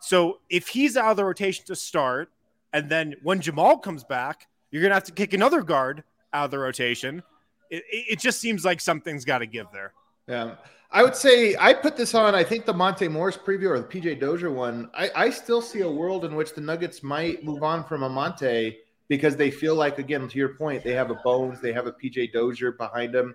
[0.00, 2.30] so if he's out of the rotation to start,
[2.72, 6.50] and then when Jamal comes back, you're gonna have to kick another guard out of
[6.50, 7.22] the rotation.
[7.68, 9.92] It, it just seems like something's got to give there.
[10.26, 10.54] Yeah.
[10.94, 12.36] I would say I put this on.
[12.36, 14.88] I think the Monte Morris preview or the PJ Dozier one.
[14.94, 18.08] I, I still see a world in which the Nuggets might move on from a
[18.08, 18.78] Monte
[19.08, 21.92] because they feel like, again, to your point, they have a Bones, they have a
[21.92, 23.34] PJ Dozier behind them,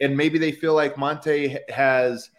[0.00, 2.30] and maybe they feel like Monte has,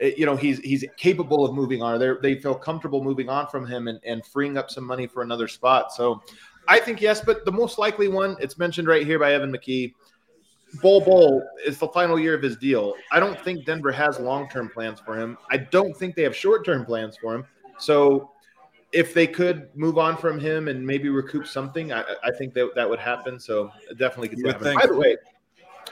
[0.00, 2.00] eh, you know, he's he's capable of moving on.
[2.00, 5.22] They they feel comfortable moving on from him and, and freeing up some money for
[5.22, 5.92] another spot.
[5.92, 6.20] So,
[6.66, 9.94] I think yes, but the most likely one, it's mentioned right here by Evan McKee.
[10.80, 12.94] Bol Bol is the final year of his deal.
[13.12, 15.36] I don't think Denver has long term plans for him.
[15.50, 17.44] I don't think they have short term plans for him.
[17.78, 18.30] So
[18.92, 22.72] if they could move on from him and maybe recoup something, I, I think that
[22.74, 23.38] that would happen.
[23.38, 24.64] So definitely could happen.
[24.64, 24.80] Think.
[24.80, 25.16] By the way,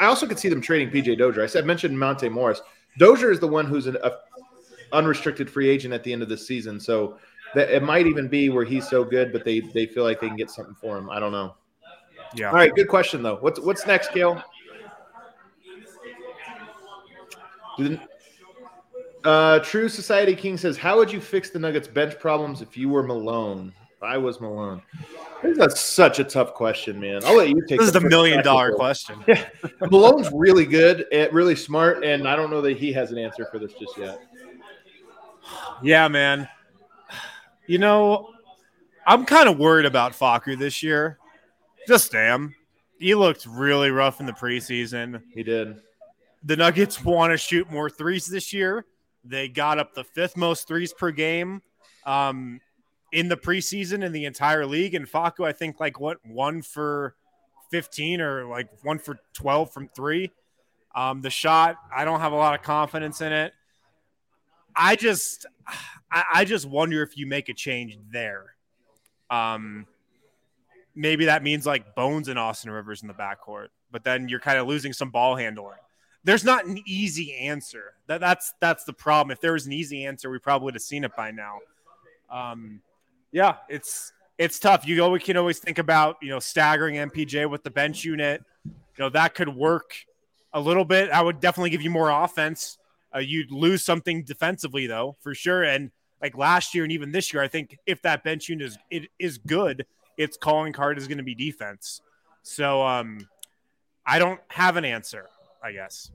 [0.01, 1.43] I also could see them trading PJ Dozier.
[1.43, 2.63] I said I mentioned Monte Morris.
[2.99, 4.13] Dozier is the one who's an a
[4.93, 6.79] unrestricted free agent at the end of the season.
[6.81, 7.19] So
[7.55, 10.29] that it might even be where he's so good, but they they feel like they
[10.29, 11.11] can get something for him.
[11.11, 11.55] I don't know.
[12.35, 12.49] Yeah.
[12.49, 12.75] All right.
[12.75, 13.37] Good question though.
[13.37, 14.43] What's what's next, Gail?
[19.25, 22.89] Uh, True Society King says, "How would you fix the Nuggets bench problems if you
[22.89, 24.83] were Malone?" If I was Malone.
[25.43, 27.23] That's such a tough question, man.
[27.25, 27.79] I'll let you take.
[27.79, 29.23] This is the million dollar question.
[29.27, 29.47] Yeah.
[29.91, 33.47] Malone's really good, and really smart, and I don't know that he has an answer
[33.51, 34.21] for this just yet.
[35.83, 36.49] Yeah, man.
[37.67, 38.31] You know,
[39.07, 41.19] I'm kind of worried about Facu this year.
[41.87, 42.55] Just damn,
[42.99, 45.23] He looked really rough in the preseason.
[45.35, 45.77] He did.
[46.47, 48.85] The Nuggets want to shoot more threes this year.
[49.25, 51.63] They got up the fifth most threes per game
[52.05, 52.61] um,
[53.13, 54.95] in the preseason in the entire league.
[54.95, 57.15] And Facu, I think, like what one for
[57.71, 60.31] 15 or like one for 12 from three.
[60.95, 63.53] Um, the shot, I don't have a lot of confidence in it.
[64.77, 65.47] I just,
[66.13, 68.55] I, I just wonder if you make a change there.
[69.31, 69.87] Um,
[70.95, 74.59] maybe that means like Bones and Austin Rivers in the backcourt, but then you're kind
[74.59, 75.79] of losing some ball handling
[76.25, 77.95] there's not an easy answer.
[78.07, 79.31] That that's that's the problem.
[79.31, 81.59] If there was an easy answer, we probably would have seen it by now.
[82.31, 82.81] Um,
[83.31, 84.87] yeah, it's it's tough.
[84.87, 88.43] You always can always think about you know staggering MPJ with the bench unit.
[88.65, 89.95] You know that could work
[90.53, 91.11] a little bit.
[91.11, 92.79] I would definitely give you more offense.
[93.15, 95.63] Uh, you'd lose something defensively though, for sure.
[95.63, 95.91] And
[96.23, 99.09] like last year and even this year, I think if that bench unit is it
[99.19, 99.85] is good,
[100.17, 102.01] its calling card is going to be defense.
[102.43, 103.29] So um,
[104.07, 105.29] I don't have an answer.
[105.65, 106.11] I guess.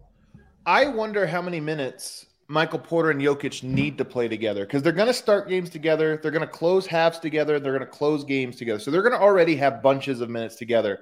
[0.66, 4.92] I wonder how many minutes Michael Porter and Jokic need to play together because they're
[4.92, 6.20] going to start games together.
[6.22, 7.60] They're going to close halves together.
[7.60, 8.80] They're going to close games together.
[8.80, 11.00] So they're going to already have bunches of minutes together.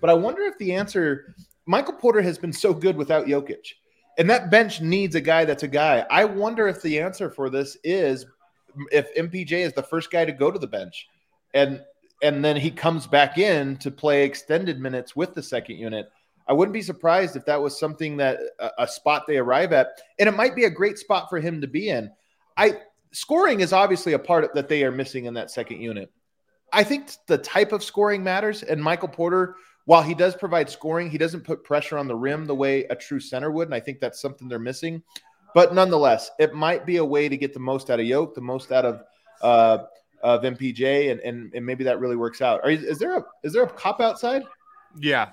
[0.00, 1.34] But I wonder if the answer
[1.66, 3.74] Michael Porter has been so good without Jokic.
[4.18, 6.04] And that bench needs a guy that's a guy.
[6.10, 8.26] I wonder if the answer for this is
[8.92, 11.06] if MPJ is the first guy to go to the bench
[11.54, 11.82] and
[12.22, 16.10] and then he comes back in to play extended minutes with the second unit.
[16.48, 20.00] I wouldn't be surprised if that was something that a, a spot they arrive at,
[20.18, 22.10] and it might be a great spot for him to be in.
[22.56, 22.80] I
[23.12, 26.10] scoring is obviously a part that they are missing in that second unit.
[26.72, 31.10] I think the type of scoring matters, and Michael Porter, while he does provide scoring,
[31.10, 33.80] he doesn't put pressure on the rim the way a true center would, and I
[33.80, 35.02] think that's something they're missing.
[35.54, 38.40] But nonetheless, it might be a way to get the most out of Yoke, the
[38.40, 39.02] most out of
[39.42, 39.84] uh,
[40.22, 42.60] of MPJ, and, and and maybe that really works out.
[42.64, 44.42] Are, is there a is there a cop outside?
[44.96, 45.30] Yeah,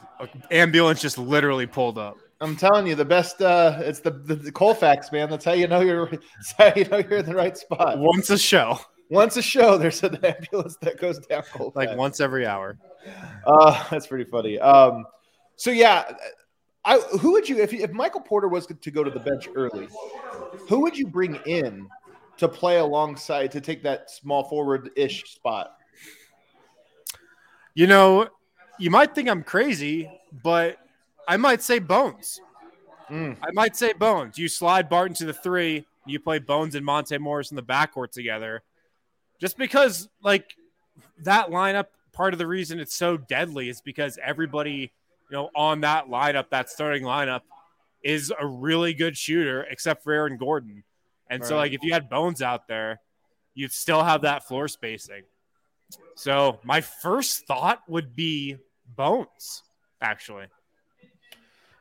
[0.52, 2.18] ambulance just literally pulled up.
[2.42, 3.42] I'm telling you, the best.
[3.42, 5.30] Uh, it's the, the the Colfax man.
[5.30, 6.10] That's how you know you're.
[6.10, 7.98] That's how you know you're in the right spot.
[7.98, 11.88] Once a show, once a show, there's an ambulance that goes down Colfax.
[11.88, 12.78] like once every hour.
[13.46, 14.60] Uh, that's pretty funny.
[14.60, 15.06] Um,
[15.56, 16.12] so yeah,
[16.84, 19.88] I who would you if if Michael Porter was to go to the bench early,
[20.68, 21.88] who would you bring in
[22.38, 25.78] to play alongside to take that small forward ish spot?
[27.74, 28.28] You know,
[28.80, 30.10] you might think I'm crazy,
[30.44, 30.78] but
[31.28, 32.42] I might say Bones.
[33.10, 33.38] Mm.
[33.42, 34.38] I might say Bones.
[34.38, 38.12] You slide Barton to the three, you play Bones and Monte Morris in the backcourt
[38.12, 38.64] together.
[39.40, 40.56] Just because, like,
[41.20, 44.92] that lineup, part of the reason it's so deadly is because everybody,
[45.30, 47.42] you know, on that lineup, that starting lineup,
[48.04, 50.84] is a really good shooter, except for Aaron Gordon.
[51.30, 51.62] And so, Right.
[51.62, 53.02] like, if you had Bones out there,
[53.56, 55.24] you'd still have that floor spacing.
[56.16, 58.58] So, my first thought would be
[58.96, 59.64] Bones,
[60.02, 60.46] actually.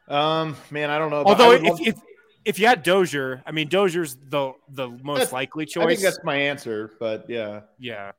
[0.08, 1.24] Um, man, I don't know.
[1.24, 1.96] Although, if, love- if
[2.44, 5.86] if you had Dozier, I mean, Dozier's the the most That's- likely I choice.
[5.86, 8.12] think that's my answer, but yeah, yeah,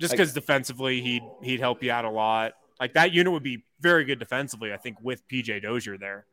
[0.00, 2.54] just because defensively he'd he'd help you out a lot.
[2.80, 6.24] Like that unit would be very good defensively, I think, with PJ Dozier there.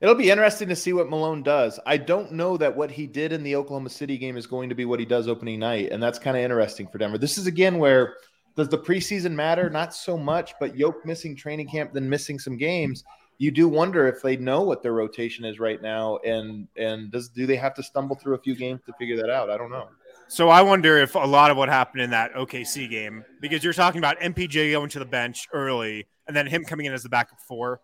[0.00, 1.78] it'll be interesting to see what Malone does.
[1.86, 4.74] I don't know that what he did in the Oklahoma City game is going to
[4.74, 7.16] be what he does opening night, and that's kind of interesting for Denver.
[7.18, 8.16] This is again where
[8.56, 9.68] does the preseason matter?
[9.70, 13.04] Not so much, but Yoke missing training camp, then missing some games.
[13.38, 17.28] You do wonder if they know what their rotation is right now, and and does
[17.28, 19.50] do they have to stumble through a few games to figure that out?
[19.50, 19.88] I don't know.
[20.28, 23.74] So I wonder if a lot of what happened in that OKC game, because you're
[23.74, 27.08] talking about MPJ going to the bench early and then him coming in as the
[27.10, 27.80] backup four.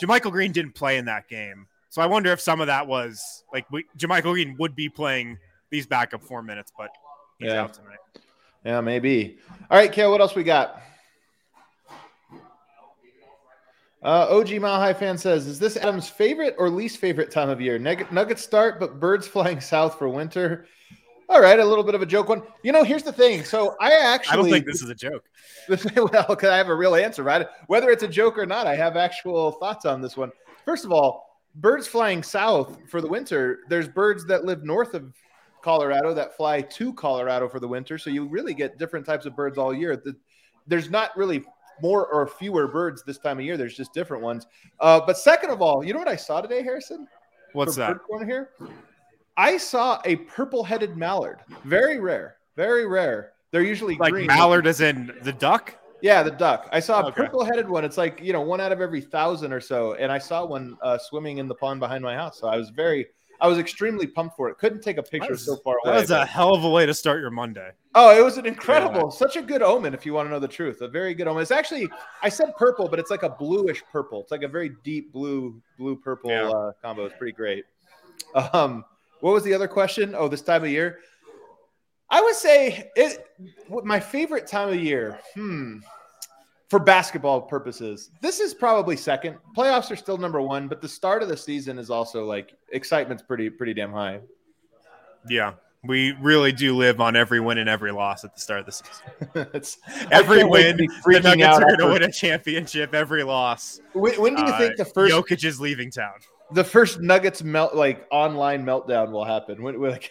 [0.00, 3.42] JaMychal Green didn't play in that game, so I wonder if some of that was
[3.52, 5.38] like we, JaMychal Green would be playing
[5.70, 6.90] these backup four minutes, but
[7.40, 7.62] he's Yeah.
[7.62, 7.98] out tonight.
[8.64, 9.38] Yeah, maybe.
[9.70, 10.80] All right, Kale, what else we got?
[14.02, 17.60] Uh, OG Mile High fan says, "Is this Adam's favorite or least favorite time of
[17.60, 17.78] year?
[17.78, 20.66] Nugget, nuggets start, but birds flying south for winter."
[21.28, 22.42] All right, a little bit of a joke one.
[22.62, 23.44] You know, here's the thing.
[23.44, 25.24] So I actually I don't think this is a joke.
[25.96, 27.46] well, because I have a real answer, right?
[27.66, 30.32] Whether it's a joke or not, I have actual thoughts on this one.
[30.66, 33.60] First of all, birds flying south for the winter.
[33.70, 35.14] There's birds that live north of
[35.64, 39.34] Colorado that fly to Colorado for the winter, so you really get different types of
[39.34, 39.96] birds all year.
[39.96, 40.14] The-
[40.66, 41.42] There's not really
[41.82, 43.56] more or fewer birds this time of year.
[43.56, 44.46] There's just different ones.
[44.78, 47.08] Uh, but second of all, you know what I saw today, Harrison?
[47.54, 47.96] What's that?
[48.10, 48.50] bird here?
[49.36, 51.38] I saw a purple-headed mallard.
[51.64, 52.36] Very rare.
[52.56, 53.32] Very rare.
[53.50, 54.26] They're usually Like green.
[54.26, 55.74] mallard as in the duck?
[56.02, 56.68] Yeah, the duck.
[56.72, 57.22] I saw a Okay.
[57.22, 57.84] purple-headed one.
[57.84, 60.76] It's like you know one out of every thousand or so, and I saw one
[60.82, 62.38] uh, swimming in the pond behind my house.
[62.38, 63.06] So I was very,
[63.40, 64.58] I was extremely pumped for it.
[64.58, 65.92] Couldn't take a picture was- so far away.
[65.94, 67.70] That was a but- hell of a way to start your Monday.
[67.94, 69.92] oh, it was an incredible, such a good omen.
[69.94, 71.42] If you want to know the truth, a very good omen.
[71.42, 71.88] It's actually,
[72.22, 74.20] I said purple, but it's like a bluish purple.
[74.22, 76.48] It's like a very deep blue, blue purple Yeah.
[76.48, 77.04] uh, combo.
[77.06, 77.64] It's pretty great.
[78.52, 78.84] Um,
[79.20, 80.14] what was the other question?
[80.16, 80.98] Oh, this time of year.
[82.10, 83.26] I would say it.
[83.68, 85.18] My favorite time of year.
[85.34, 85.78] Hmm.
[86.74, 89.36] For basketball purposes, this is probably second.
[89.56, 93.22] Playoffs are still number one, but the start of the season is also like excitement's
[93.22, 94.18] pretty pretty damn high.
[95.28, 95.52] Yeah.
[95.84, 98.72] We really do live on every win and every loss at the start of the
[98.72, 99.48] season.
[99.54, 99.78] it's
[100.10, 102.92] Every can't wait to win, the Nuggets are going to win a championship.
[102.92, 106.14] Every loss, When, when do you uh, think the first Jokic is leaving town?
[106.50, 109.62] the first Nuggets melt like online meltdown will happen?
[109.62, 110.10] When, when like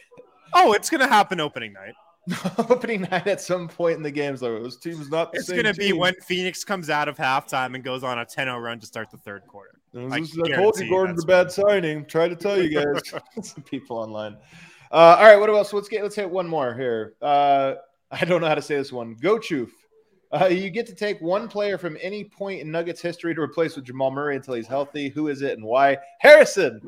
[0.54, 1.96] Oh, it's going to happen opening night.
[2.58, 5.32] opening night at some point in the games, like this team's not.
[5.34, 8.62] It's going to be when Phoenix comes out of halftime and goes on a 10-0
[8.62, 9.80] run to start the third quarter.
[9.96, 12.06] I is- I told you Gordon's a bad signing.
[12.06, 13.02] Try to tell you guys.
[13.42, 14.38] Some people online.
[14.92, 15.74] Uh, all right, what else?
[15.74, 17.16] Let's get let's hit one more here.
[17.22, 17.76] Uh,
[18.12, 19.16] I don't know how to say this one.
[19.16, 19.70] Go Choof.
[20.32, 23.76] Uh, you get to take one player from any point in Nuggets history to replace
[23.76, 25.10] with Jamal Murray until he's healthy.
[25.10, 25.98] Who is it and why?
[26.20, 26.82] Harrison.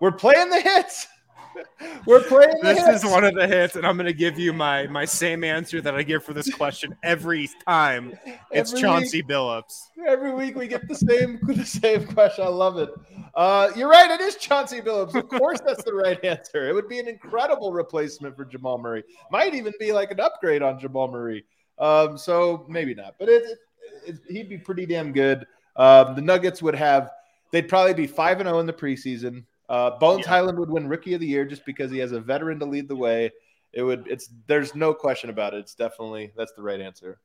[0.00, 1.08] We're playing the hits.
[2.06, 2.54] We're playing.
[2.62, 3.04] This hits.
[3.04, 5.80] is one of the hits, and I'm going to give you my my same answer
[5.80, 8.18] that I give for this question every time.
[8.50, 9.88] It's Every Chauncey Billups.
[10.06, 12.44] Every week we get the same the same question.
[12.44, 12.90] I love it.
[13.34, 14.10] Uh, you're right.
[14.10, 15.14] It is Chauncey Billups.
[15.14, 16.68] Of course, that's the right answer.
[16.68, 19.04] It would be an incredible replacement for Jamal Murray.
[19.30, 21.44] Might even be like an upgrade on Jamal Murray.
[21.78, 23.58] Um, so maybe not, but it, it,
[24.06, 25.46] it, he'd be pretty damn good.
[25.76, 27.10] Um, the Nuggets would have.
[27.50, 29.44] They'd probably be five and zero in the preseason.
[29.68, 30.30] Uh, Bones Yeah.
[30.30, 32.88] Hyland would win Rookie of the Year just because he has a veteran to lead
[32.88, 33.32] the way.
[33.72, 34.06] It would.
[34.08, 34.30] It's.
[34.46, 35.58] There's no question about it.
[35.58, 37.20] It's definitely that's the right answer.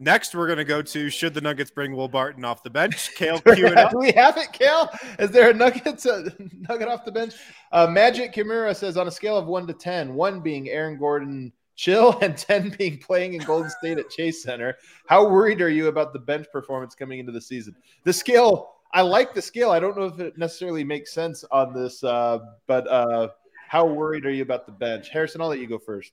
[0.00, 3.10] Next, we're going to go to should the Nuggets bring Will Barton off the bench?
[3.16, 3.90] Kale, cue it up.
[3.90, 4.88] Do we have it, Kale?
[5.18, 6.28] Is there a Nuggets uh,
[6.68, 7.34] nugget off the bench?
[7.72, 11.52] Uh, Magic Kimura says on a scale of one to ten, one being Aaron Gordon
[11.74, 14.76] chill and ten being playing in Golden State at Chase Center.
[15.08, 17.74] How worried are you about the bench performance coming into the season?
[18.04, 19.70] The scale, I like the scale.
[19.70, 23.28] I don't know if it necessarily makes sense on this, uh, but uh,
[23.68, 25.10] how worried are you about the bench?
[25.10, 26.12] Harrison, I'll let you go first.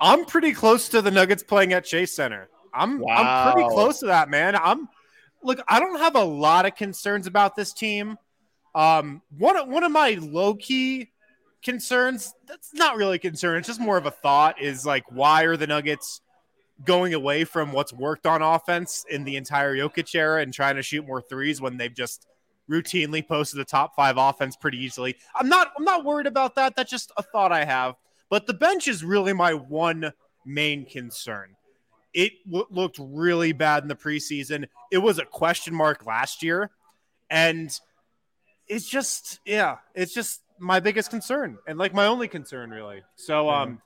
[0.00, 2.48] I'm pretty close to the Nuggets playing at Chase Center.
[2.72, 4.56] I'm I'm pretty close to that, man.
[4.56, 4.88] I'm
[5.42, 8.18] look, I don't have a lot of concerns about this team.
[8.74, 11.12] Um, one one of my low key
[11.62, 13.58] concerns that's not really a concern.
[13.58, 14.60] It's just more of a thought.
[14.60, 16.20] Is like why are the Nuggets
[16.84, 20.82] going away from what's worked on offense in the entire Jokic era and trying to
[20.82, 22.26] shoot more threes when they've just
[22.70, 25.16] routinely posted the top five offense pretty easily.
[25.36, 26.74] I'm not I'm not worried about that.
[26.76, 27.94] That's just a thought I have.
[28.30, 30.12] But the bench is really my one
[30.44, 31.56] main concern.
[32.12, 34.66] It w- looked really bad in the preseason.
[34.90, 36.70] It was a question mark last year,
[37.30, 37.70] and
[38.66, 43.02] it's just yeah, it's just my biggest concern and like my only concern really.
[43.16, 43.82] So um,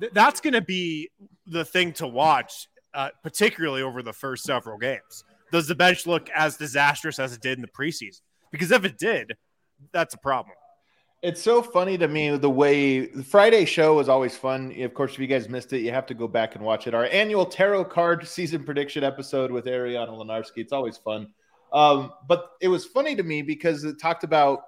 [0.00, 1.10] th- that's going to be
[1.46, 5.24] the thing to watch, uh, particularly over the first several games.
[5.52, 8.20] Does the bench look as disastrous as it did in the preseason?
[8.50, 9.36] Because if it did,
[9.92, 10.54] that's a problem.
[11.22, 14.72] It's so funny to me the way the Friday show was always fun.
[14.80, 16.94] Of course, if you guys missed it, you have to go back and watch it.
[16.94, 20.58] Our annual tarot card season prediction episode with Ariana Lenarski.
[20.58, 21.28] It's always fun.
[21.72, 24.60] Um, but it was funny to me because it talked about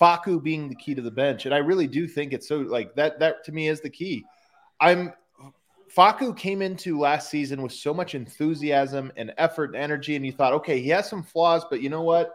[0.00, 2.94] Facu being the key to the bench, and I really do think it's so like
[2.96, 3.18] that.
[3.20, 4.24] That to me is the key.
[4.82, 5.12] I'm
[5.96, 10.32] Facu came into last season with so much enthusiasm and effort and energy, and you
[10.32, 12.32] thought, okay, he has some flaws, but you know what?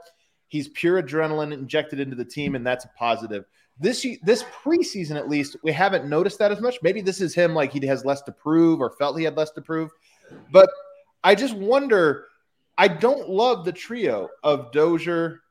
[0.48, 3.46] He's pure adrenaline injected into the team, and that's a positive.
[3.80, 6.78] This this preseason, at least, we haven't noticed that as much.
[6.82, 9.52] Maybe this is him, like he has less to prove or felt he had less
[9.52, 9.92] to prove.
[10.52, 10.70] But
[11.24, 12.28] I just wonder.
[12.80, 15.42] I don't love the trio of Dozier,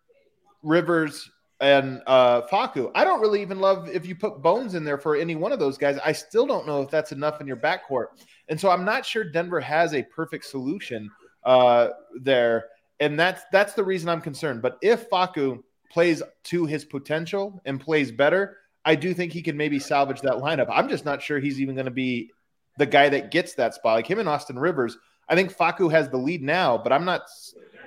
[0.62, 1.28] Rivers,
[1.60, 2.90] and uh, Facu.
[2.94, 5.58] I don't really even love if you put Bones in there for any one of
[5.58, 5.98] those guys.
[6.04, 8.06] I still don't know if that's enough in your backcourt,
[8.48, 11.10] and so I'm not sure Denver has a perfect solution
[11.44, 11.88] uh,
[12.20, 12.66] there,
[13.00, 14.62] and that's that's the reason I'm concerned.
[14.62, 19.56] But if Facu plays to his potential and plays better, I do think he can
[19.56, 20.66] maybe salvage that lineup.
[20.70, 22.30] I'm just not sure he's even going to be
[22.78, 24.98] the guy that gets that spot, like him and Austin Rivers.
[25.28, 27.22] I think Facu has the lead now, but I'm not.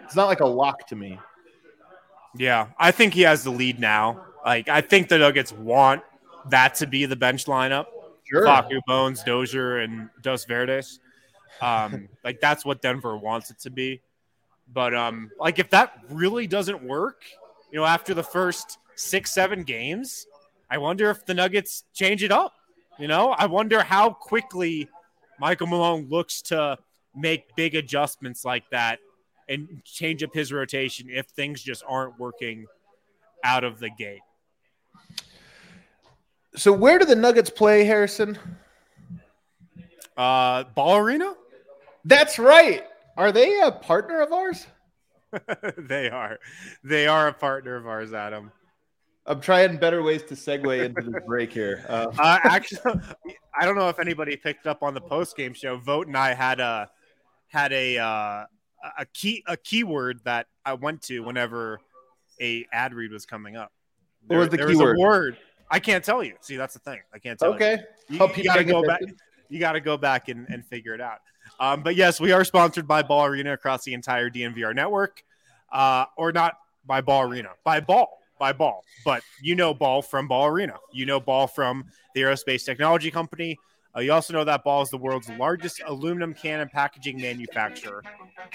[0.04, 1.20] It's not like a lock to me.
[2.36, 4.26] Yeah, I think he has the lead now.
[4.46, 6.04] Like, I think the Nuggets want
[6.50, 7.88] that to be the bench lineup.
[8.24, 8.46] Sure.
[8.46, 11.00] Facu, Bones, Dozier, and Dos Verdes.
[11.62, 14.02] Um, like that's what Denver wants it to be.
[14.72, 17.24] But um, like if that really doesn't work,
[17.72, 20.28] you know, after the first six, seven games,
[20.70, 22.54] I wonder if the Nuggets change it up.
[23.00, 24.90] You know, I wonder how quickly
[25.40, 26.78] Michael Malone looks to
[27.16, 29.00] make big adjustments like that
[29.50, 32.66] and change up his rotation if things just aren't working
[33.44, 34.22] out of the gate.
[36.56, 38.38] So where do the Nuggets play, Harrison?
[40.16, 41.34] Uh, Ball Arena?
[42.06, 42.84] That's right.
[43.18, 44.68] Are they a partner of ours?
[45.78, 46.40] they are.
[46.84, 48.52] They are a partner of ours, Adam.
[49.26, 51.86] I'm trying better ways to segue into the break here.
[51.90, 53.00] Uh, Uh, actually,
[53.60, 55.78] I don't know if anybody picked up on the post game show.
[55.78, 56.90] Vogt and I had a
[57.48, 58.46] had a uh,
[58.98, 61.80] a key a keyword that I went to whenever
[62.42, 63.72] a ad read was coming up.
[64.28, 64.98] What was the there keyword?
[64.98, 65.38] a word.
[65.72, 66.34] I can't tell you.
[66.42, 67.00] See, that's the thing.
[67.14, 67.56] I can't tell you.
[67.56, 67.78] okay.
[68.10, 69.02] You, you you gotta go back.
[69.50, 71.20] You got to go back and, and figure it out.
[71.60, 75.24] Um, but yes, we are sponsored by Ball Arena across the entire DNVR network,
[75.72, 76.54] uh, or not
[76.86, 78.08] by Ball Arena, by Ball,
[78.40, 78.84] by Ball.
[79.04, 80.76] But you know Ball from Ball Arena.
[80.94, 83.58] You know Ball from the Aerospace Technology Company.
[83.96, 88.04] Uh, you also know that Ball is the world's largest aluminum can and packaging manufacturer.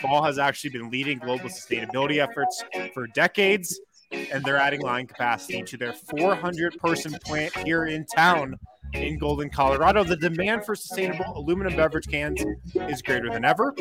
[0.03, 2.63] Ball has actually been leading global sustainability efforts
[2.93, 3.81] for decades,
[4.13, 8.57] and they're adding line capacity to their 400 person plant here in town
[8.93, 10.05] in Golden, Colorado.
[10.05, 13.75] The demand for sustainable aluminum beverage cans is greater than ever.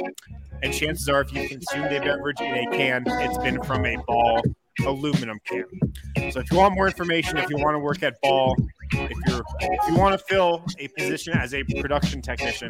[0.63, 3.97] And chances are, if you consumed a beverage in a can, it's been from a
[4.07, 4.41] ball
[4.85, 5.65] aluminum can.
[6.31, 8.55] So if you want more information, if you want to work at Ball,
[8.93, 12.69] if you're if you want to fill a position as a production technician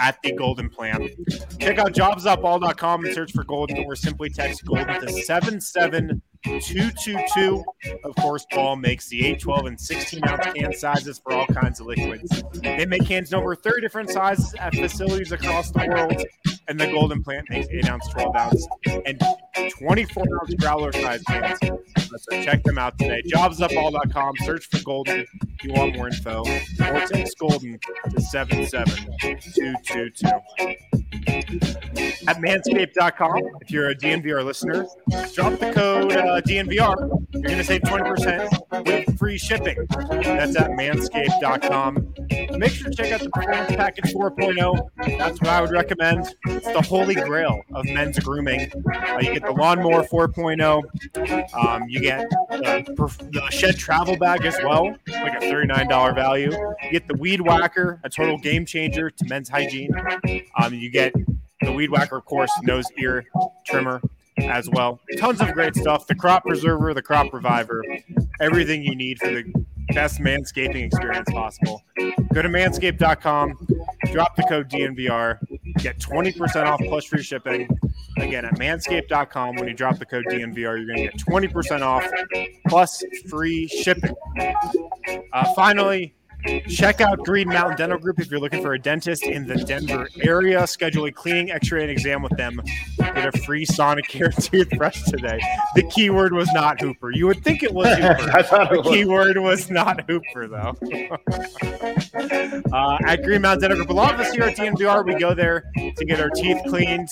[0.00, 1.10] at the Golden Plant,
[1.58, 5.12] check out jobs.ball.com and search for Golden or simply text Golden to
[6.44, 7.64] 77222.
[8.04, 11.80] Of course, Ball makes the 8, 12, and 16 ounce can sizes for all kinds
[11.80, 12.42] of liquids.
[12.54, 16.24] They make cans in over 30 different sizes at facilities across the world,
[16.68, 18.66] and the Golden Plant makes 8 ounce, 12 ounce,
[19.06, 19.20] and
[19.78, 21.58] 24 ounce growler size cans.
[21.62, 23.22] So check them out today.
[23.26, 24.34] jobs.ball.com.
[24.44, 26.40] Search for Golden if you want more info.
[26.40, 27.78] Or text Golden
[28.10, 31.01] to 77222.
[32.28, 34.86] At manscaped.com, if you're a DNVR listener,
[35.34, 37.22] drop the code uh, DNVR.
[37.32, 39.76] You're going to save 20% with free shipping.
[39.90, 42.14] That's at manscaped.com.
[42.58, 45.18] Make sure to check out the Performance Package 4.0.
[45.18, 46.34] That's what I would recommend.
[46.46, 48.70] It's the holy grail of men's grooming.
[48.94, 51.54] Uh, you get the Lawnmower 4.0.
[51.54, 56.52] Um, you get the, the Shed Travel Bag as well, like a $39 value.
[56.52, 59.90] You get the Weed Whacker, a total game changer to men's hygiene.
[60.62, 61.01] Um, you get
[61.60, 63.24] the Weed Whacker, of course, nose ear
[63.66, 64.00] trimmer
[64.38, 65.00] as well.
[65.18, 66.06] Tons of great stuff.
[66.06, 67.84] The Crop Preserver, the Crop Reviver,
[68.40, 69.44] everything you need for the
[69.94, 71.82] best manscaping experience possible.
[72.32, 73.66] Go to manscaped.com,
[74.12, 75.38] drop the code DNVR,
[75.78, 77.68] get 20% off plus free shipping.
[78.18, 82.04] Again, at manscaped.com, when you drop the code DNVR, you're going to get 20% off
[82.68, 84.14] plus free shipping.
[85.32, 86.14] Uh, finally,
[86.68, 90.08] Check out Green Mountain Dental Group if you're looking for a dentist in the Denver
[90.22, 90.66] area.
[90.66, 92.60] Schedule a cleaning, X-ray, and exam with them.
[92.98, 95.40] Get a free Sonicare toothbrush today.
[95.74, 97.10] The keyword was not Hooper.
[97.10, 98.30] You would think it was Hooper.
[98.36, 100.74] I thought the keyword was not Hooper, though.
[102.72, 105.34] uh, at Green Mountain Dental Group, a lot of us here at DNVR, we go
[105.34, 107.08] there to get our teeth cleaned,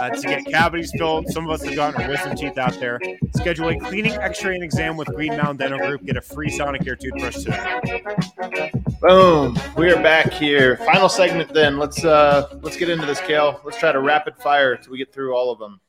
[0.00, 1.28] uh, to get cavities filled.
[1.28, 3.00] Some of us have gotten our wisdom teeth out there.
[3.36, 6.04] Schedule a cleaning, X-ray, and exam with Green Mountain Dental Group.
[6.04, 8.72] Get a free Sonicare toothbrush today.
[8.74, 9.56] Boom.
[9.76, 10.78] We are back here.
[10.78, 11.78] Final segment then.
[11.78, 13.60] Let's uh let's get into this, Kale.
[13.64, 15.80] Let's try to rapid fire till we get through all of them.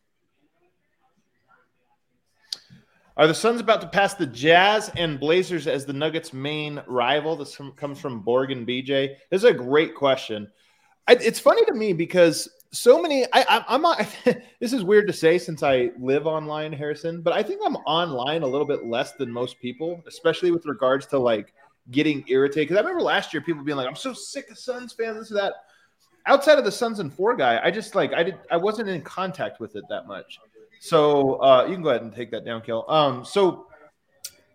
[3.18, 7.36] Are the Suns about to pass the Jazz and Blazers as the Nuggets' main rival?
[7.36, 9.16] This comes from Borg and BJ.
[9.32, 10.52] This is a great question.
[11.08, 13.26] It's funny to me because so many.
[13.34, 14.06] I, I'm not.
[14.60, 18.44] this is weird to say since I live online, Harrison, but I think I'm online
[18.44, 21.54] a little bit less than most people, especially with regards to like
[21.92, 22.70] getting irritated.
[22.70, 25.32] Because I remember last year people being like, "I'm so sick of Suns fans, this
[25.32, 25.54] or that."
[26.28, 28.38] Outside of the Suns and four guy, I just like I did.
[28.50, 30.40] I wasn't in contact with it that much.
[30.80, 32.86] So uh, you can go ahead and take that down, Kale.
[32.88, 33.68] Um, so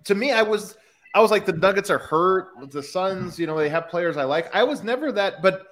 [0.04, 0.76] to me, I was
[1.14, 2.48] I was like the Nuggets are hurt.
[2.70, 4.54] The Suns, you know, they have players I like.
[4.54, 5.66] I was never that, but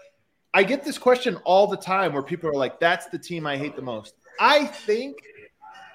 [0.54, 3.56] I get this question all the time where people are like, "That's the team I
[3.56, 5.16] hate the most." I think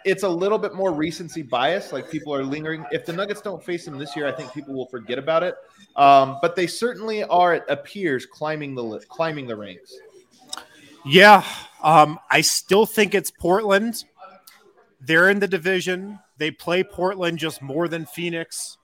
[0.06, 1.92] it's a little bit more recency bias.
[1.92, 2.86] Like people are lingering.
[2.92, 5.56] If the Nuggets don't face them this year, I think people will forget about it.
[5.96, 7.56] Um, but they certainly are.
[7.56, 9.94] It appears climbing the climbing the ranks.
[11.06, 11.44] Yeah,
[11.82, 14.06] um, I still think it's Portland.
[15.02, 16.20] They're in the division.
[16.38, 18.78] They play Portland just more than Phoenix.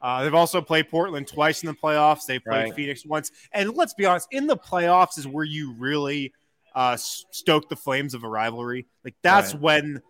[0.00, 2.26] Uh, they've also played Portland twice in the playoffs.
[2.26, 2.74] They've played Right.
[2.74, 3.32] Phoenix once.
[3.52, 6.32] And let's be honest, in the playoffs is where you really
[6.74, 8.86] uh, stoke the flames of a rivalry.
[9.04, 9.62] Like that's Right.
[9.62, 10.02] when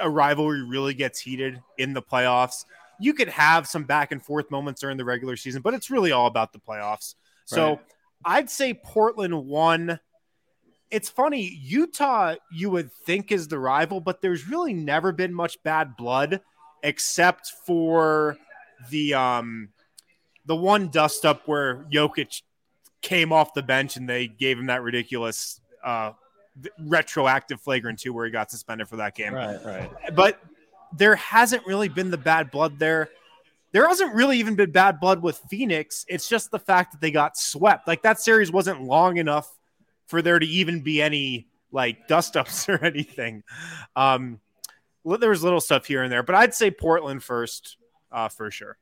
[0.00, 2.64] a rivalry really gets heated in the playoffs.
[2.98, 6.12] You could have some back and forth moments during the regular season, but it's really
[6.12, 7.14] all about the playoffs.
[7.46, 7.80] So Right.
[8.24, 9.98] I'd say Portland won.
[10.90, 15.62] It's funny, Utah, you would think is the rival, but there's really never been much
[15.62, 16.40] bad blood
[16.82, 18.36] except for
[18.90, 19.68] the um
[20.46, 22.42] the one dust up where Jokic
[23.02, 26.12] came off the bench and they gave him that ridiculous uh
[26.78, 29.90] retroactive flagrant two where he got suspended for that game Right, right.
[30.14, 30.42] but
[30.92, 33.08] there hasn't really been the bad blood there.
[33.72, 36.04] There hasn't really even been bad blood with Phoenix.
[36.08, 37.86] It's just the fact that they got swept.
[37.86, 39.48] Like that series wasn't long enough
[40.06, 43.44] for there to even be any like dust ups or anything.
[43.94, 44.40] Um,
[45.04, 47.76] there was little stuff here and there, but I'd say Portland first
[48.10, 48.76] uh, for sure.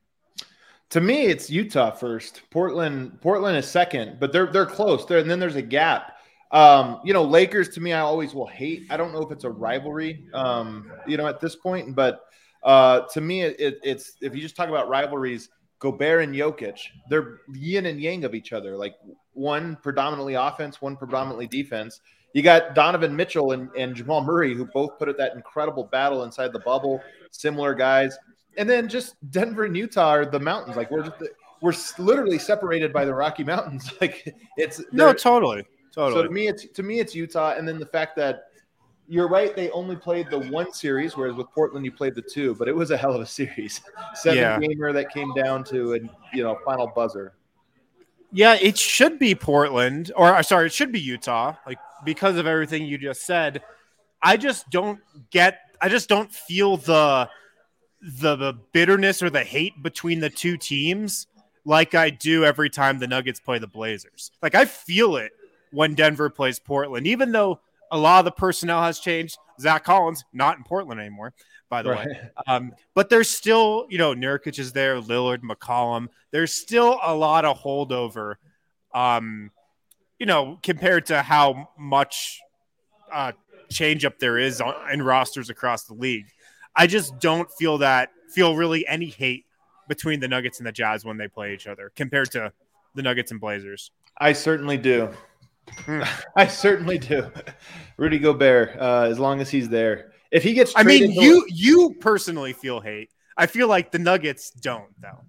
[0.89, 2.41] To me, it's Utah first.
[2.49, 5.05] Portland, Portland is second, but they're they're close.
[5.05, 6.17] There and then there's a gap.
[6.51, 8.87] Um, you know, Lakers to me, I always will hate.
[8.89, 12.21] I don't know if it's a rivalry, um, you know, at this point, but
[12.63, 16.79] uh, to me, it, it, it's if you just talk about rivalries, Gobert and Jokic,
[17.09, 18.75] they're yin and yang of each other.
[18.75, 18.95] Like
[19.33, 22.01] one predominantly offense, one predominantly defense.
[22.33, 26.23] You got Donovan Mitchell and, and Jamal Murray, who both put at that incredible battle
[26.23, 27.01] inside the bubble.
[27.31, 28.17] Similar guys,
[28.57, 30.75] and then just Denver and Utah are the mountains.
[30.75, 31.23] Like we're just
[31.61, 33.91] we're literally separated by the Rocky Mountains.
[34.01, 35.13] Like it's No, they're-
[35.99, 38.45] totally, so to me, it's to me, it's Utah, and then the fact that
[39.09, 39.55] you're right.
[39.55, 42.53] They only played the one series, whereas with Portland you played the two.
[42.55, 43.81] But it was a hell of a series.
[44.13, 44.59] Seven Yeah.
[44.59, 45.99] gamer that came down to a
[46.31, 47.33] you know final buzzer.
[48.31, 51.55] Yeah, it should be Portland, or uh, sorry, it should be Utah.
[51.65, 53.63] Like because of everything you just said,
[54.21, 54.99] I just don't
[55.31, 55.59] get.
[55.81, 57.29] I just don't feel the
[58.01, 61.27] the, the bitterness or the hate between the two teams
[61.65, 64.31] like I do every time the Nuggets play the Blazers.
[64.41, 65.31] Like I feel it
[65.71, 67.59] when Denver plays Portland, even though
[67.91, 69.37] a lot of the personnel has changed.
[69.59, 71.33] Zach Collins not in Portland anymore,
[71.69, 72.05] by the way.
[72.47, 76.07] Um, but there's still, you know, Nurkic is there, Lillard, McCollum.
[76.31, 78.35] There's still a lot of holdover,
[78.93, 79.51] um,
[80.17, 82.39] you know, compared to how much
[83.11, 83.33] uh,
[83.69, 86.27] change up there is on, in rosters across the league.
[86.75, 89.45] I just don't feel that, feel really any hate
[89.87, 92.53] between the Nuggets and the Jazz when they play each other compared to
[92.95, 93.91] the Nuggets and Blazers.
[94.17, 95.09] I certainly do.
[95.85, 96.03] Hmm.
[96.35, 97.31] I certainly do.
[97.97, 100.13] Rudy Gobert, uh, as long as he's there.
[100.31, 103.09] If he gets, I mean, to- you you personally feel hate.
[103.35, 105.23] I feel like the Nuggets don't though.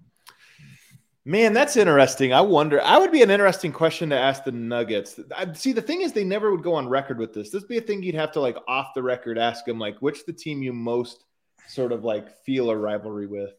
[1.23, 2.33] Man, that's interesting.
[2.33, 2.81] I wonder.
[2.81, 5.19] I would be an interesting question to ask the Nuggets.
[5.35, 7.51] I, see, the thing is, they never would go on record with this.
[7.51, 9.99] This would be a thing you'd have to like off the record ask them, like,
[9.99, 11.23] which the team you most
[11.67, 13.51] sort of like feel a rivalry with.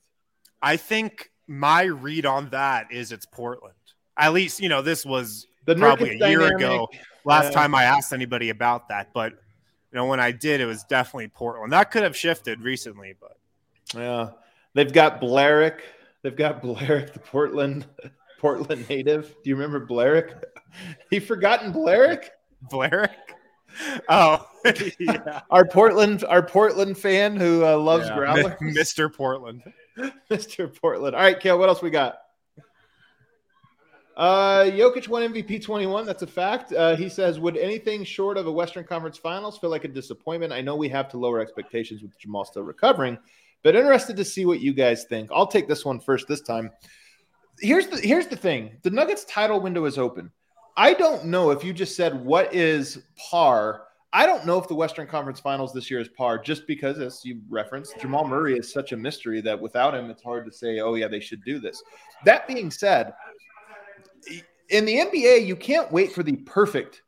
[0.60, 3.74] I think my read on that is it's Portland.
[4.16, 6.88] At least, you know, this was The probably a year dynamic, ago.
[7.24, 7.50] Last yeah.
[7.50, 11.28] time I asked anybody about that, but you know, when I did, it was definitely
[11.28, 11.72] Portland.
[11.72, 13.36] That could have shifted recently, but
[13.94, 14.30] Yeah,
[14.74, 15.80] they've got Blarick.
[16.22, 17.86] They've got Blarick, the Portland
[18.40, 19.34] Portland native.
[19.44, 20.42] Do you remember Blarick?
[21.10, 22.28] He forgotten Blarick,
[22.70, 23.10] Blarick.
[24.08, 24.48] Oh,
[24.98, 25.40] yeah.
[25.50, 28.16] our Portland, our Portland fan who uh, loves Yeah.
[28.16, 28.54] growlers.
[28.62, 29.12] Mr.
[29.12, 29.62] Portland.
[30.30, 30.74] Mr.
[30.80, 31.14] Portland.
[31.14, 32.21] All right, Kale, what else we got?
[34.16, 36.04] Uh, Jokic won MVP 21.
[36.04, 36.72] That's a fact.
[36.72, 40.52] Uh, he says, Would anything short of a Western Conference Finals feel like a disappointment?
[40.52, 43.18] I know we have to lower expectations with Jamal still recovering,
[43.62, 45.30] but interested to see what you guys think.
[45.32, 46.70] I'll take this one first this time.
[47.60, 48.72] Here's the here's the thing.
[48.82, 50.30] The Nuggets title window is open.
[50.76, 53.84] I don't know if you just said what is par.
[54.14, 57.24] I don't know if the Western Conference Finals this year is par, just because, as
[57.24, 60.80] you referenced, Jamal Murray is such a mystery that without him, it's hard to say,
[60.80, 61.82] oh, yeah, they should do this.
[62.26, 63.14] That being said,
[64.68, 67.02] in the NBA, you can't wait for the perfect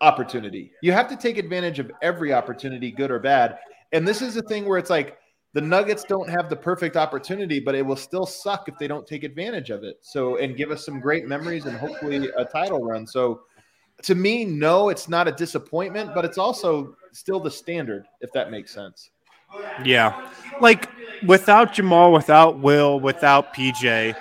[0.00, 0.72] opportunity.
[0.82, 3.58] You have to take advantage of every opportunity, good or bad.
[3.92, 5.18] And this is a thing where it's like
[5.54, 9.06] the Nuggets don't have the perfect opportunity, but it will still suck if they don't
[9.06, 9.96] take advantage of it.
[10.02, 13.06] So, and give us some great memories and hopefully a title run.
[13.06, 13.40] So,
[14.02, 18.50] to me, no, it's not a disappointment, but it's also still the standard, if that
[18.50, 19.10] makes sense.
[19.84, 20.30] Yeah.
[20.60, 20.88] Like
[21.26, 24.14] without Jamal, without Will, without PJ,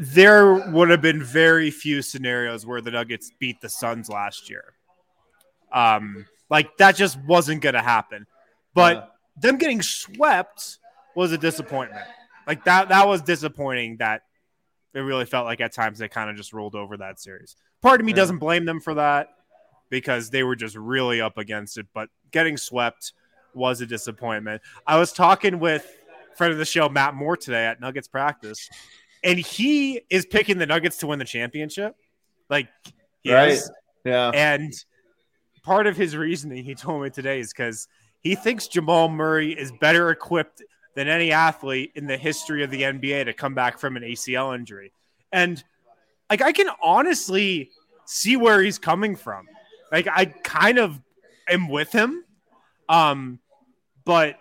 [0.00, 4.64] there would have been very few scenarios where the Nuggets beat the Suns last year.
[5.72, 8.26] Um, like that just wasn't going to happen.
[8.74, 9.04] But Yeah.
[9.36, 10.78] them getting swept
[11.14, 12.06] was a disappointment.
[12.46, 14.22] Like that that was disappointing that
[14.94, 17.54] it really felt like at times they kind of just rolled over that series.
[17.82, 18.16] Part of me Yeah.
[18.16, 19.28] doesn't blame them for that
[19.90, 23.12] because they were just really up against it, but getting swept
[23.54, 24.62] was a disappointment.
[24.86, 25.86] I was talking with
[26.36, 28.68] friend of the show Matt Moore today at Nuggets practice,
[29.22, 31.96] and he is picking the Nuggets to win the championship.
[32.48, 32.68] Like
[33.22, 33.50] he Right.
[33.50, 33.70] is.
[34.04, 34.30] Yeah.
[34.34, 34.72] And
[35.62, 37.86] part of his reasoning, he told me today, is because
[38.20, 40.62] he thinks Jamal Murray is better equipped
[40.94, 44.54] than any athlete in the history of the NBA to come back from an ACL
[44.54, 44.92] injury.
[45.32, 45.62] And
[46.28, 47.70] like, I can honestly
[48.06, 49.46] see where he's coming from.
[49.92, 51.00] Like, I kind of
[51.48, 52.24] am with him.
[52.88, 53.38] Um,
[54.04, 54.38] but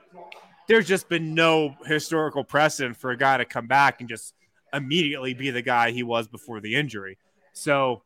[0.68, 4.34] there's just been no historical precedent for a guy to come back and just
[4.74, 7.18] immediately be the guy he was before the injury.
[7.54, 8.04] So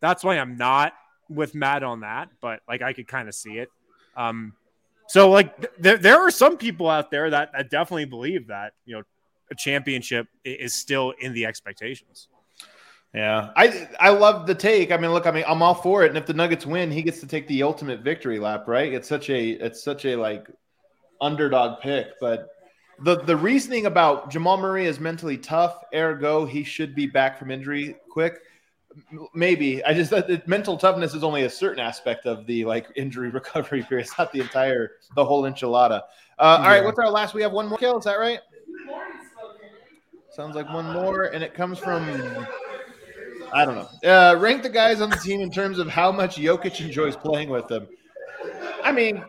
[0.00, 0.92] that's why I'm not
[1.28, 3.68] with Matt on that, but like I could kind of see it.
[4.16, 4.54] Um,
[5.08, 8.74] so like th- there, there are some people out there that, that definitely believe that
[8.84, 9.02] you know
[9.50, 12.28] a championship is still in the expectations.
[13.12, 14.92] Yeah, I I love the take.
[14.92, 16.10] I mean, look, I mean, I'm all for it.
[16.10, 18.92] And if the Nuggets win, he gets to take the ultimate victory lap, right?
[18.92, 20.48] It's such a it's such a like
[21.20, 22.08] underdog pick.
[22.20, 22.48] But
[23.02, 27.50] the the reasoning about Jamal Murray is mentally tough, ergo he should be back from
[27.50, 28.40] injury quick.
[29.34, 33.30] Maybe I just that mental toughness is only a certain aspect of the like injury
[33.30, 34.06] recovery period.
[34.06, 36.02] It's not the entire the whole enchilada.
[36.38, 37.34] Uh, All right, what's our last?
[37.34, 37.98] We have one more Kale.
[37.98, 38.40] Is that right?
[40.30, 42.06] Sounds like one more, and it comes from
[43.52, 44.08] I don't know.
[44.08, 47.50] Uh, rank the guys on the team in terms of how much Jokic enjoys playing
[47.50, 47.88] with them.
[48.82, 49.24] I mean,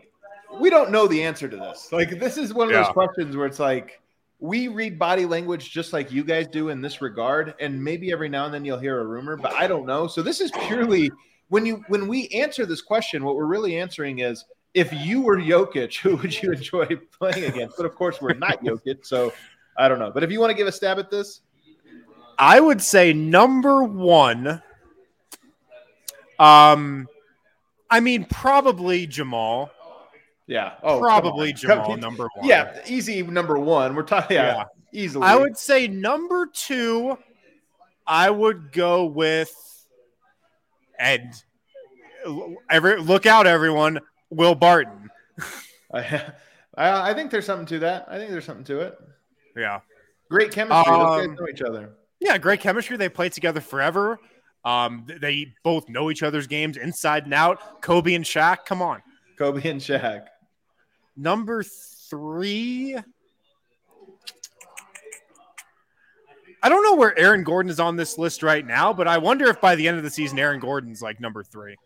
[0.60, 1.90] we don't know the answer to this.
[1.92, 4.00] Like, this is one of those questions where it's like,
[4.38, 8.28] we read body language just like you guys do in this regard, and maybe every
[8.28, 10.08] now and then you'll hear a rumor, but I don't know.
[10.08, 11.12] So this is purely
[11.48, 15.36] when you when we answer this question, what we're really answering is if you were
[15.36, 16.86] Jokic, who would you enjoy
[17.18, 17.76] playing against?
[17.76, 19.32] But of course, we're not Jokic, so
[19.76, 20.10] I don't know.
[20.10, 21.42] But if you want to give a stab at this,
[22.38, 24.62] I would say number one.
[26.38, 27.06] Um,
[27.90, 29.70] I mean, probably Jamal.
[30.52, 30.74] Yeah.
[30.82, 32.46] Oh, probably Jamal number one.
[32.46, 33.94] Yeah, easy number one.
[33.94, 34.36] We're talking.
[34.36, 35.24] Yeah, yeah, easily.
[35.24, 37.16] I would say number two.
[38.06, 39.54] I would go with,
[40.98, 41.32] and
[42.68, 44.00] every look out, everyone.
[44.28, 45.10] Will Barton.
[45.94, 46.32] I,
[46.74, 48.06] I think there's something to that.
[48.08, 48.98] I think there's something to it.
[49.56, 49.80] Yeah.
[50.30, 50.92] Great chemistry.
[50.92, 51.90] Um, Those guys know each other.
[52.20, 52.96] Yeah, great chemistry.
[52.96, 54.18] They played together forever.
[54.64, 57.82] Um, they both know each other's games inside and out.
[57.82, 59.02] Kobe and Shaq, come on.
[59.38, 60.26] Kobe and Shaq.
[61.16, 62.96] Number three.
[66.64, 69.46] I don't know where Aaron Gordon is on this list right now, but I wonder
[69.46, 71.76] if by the end of the season, Aaron Gordon's like number three.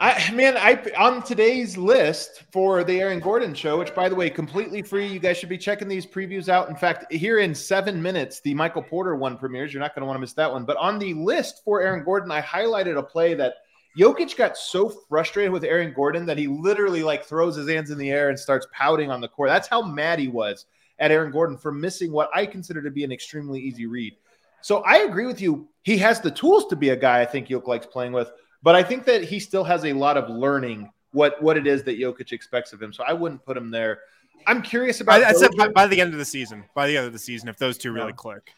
[0.00, 4.30] I man, I on today's list for the Aaron Gordon show, which by the way,
[4.30, 5.08] completely free.
[5.08, 6.68] You guys should be checking these previews out.
[6.68, 9.72] In fact, here in seven minutes, the Michael Porter one premieres.
[9.72, 10.64] You're not going to want to miss that one.
[10.64, 13.54] But on the list for Aaron Gordon, I highlighted a play that
[13.98, 17.98] Jokic got so frustrated with Aaron Gordon that he literally like throws his hands in
[17.98, 19.48] the air and starts pouting on the court.
[19.48, 20.66] That's how mad he was
[21.00, 24.14] at Aaron Gordon for missing what I consider to be an extremely easy read.
[24.60, 25.68] So I agree with you.
[25.82, 28.30] He has the tools to be a guy I think Jokic likes playing with.
[28.62, 31.82] But I think that he still has a lot of learning what what it is
[31.84, 32.92] that Jokic expects of him.
[32.92, 34.00] So I wouldn't put him there.
[34.46, 35.22] I'm curious about.
[35.22, 36.64] I, I said by, by, the end of the season.
[36.74, 38.12] By the end of the season, if those two really yeah.
[38.12, 38.52] click.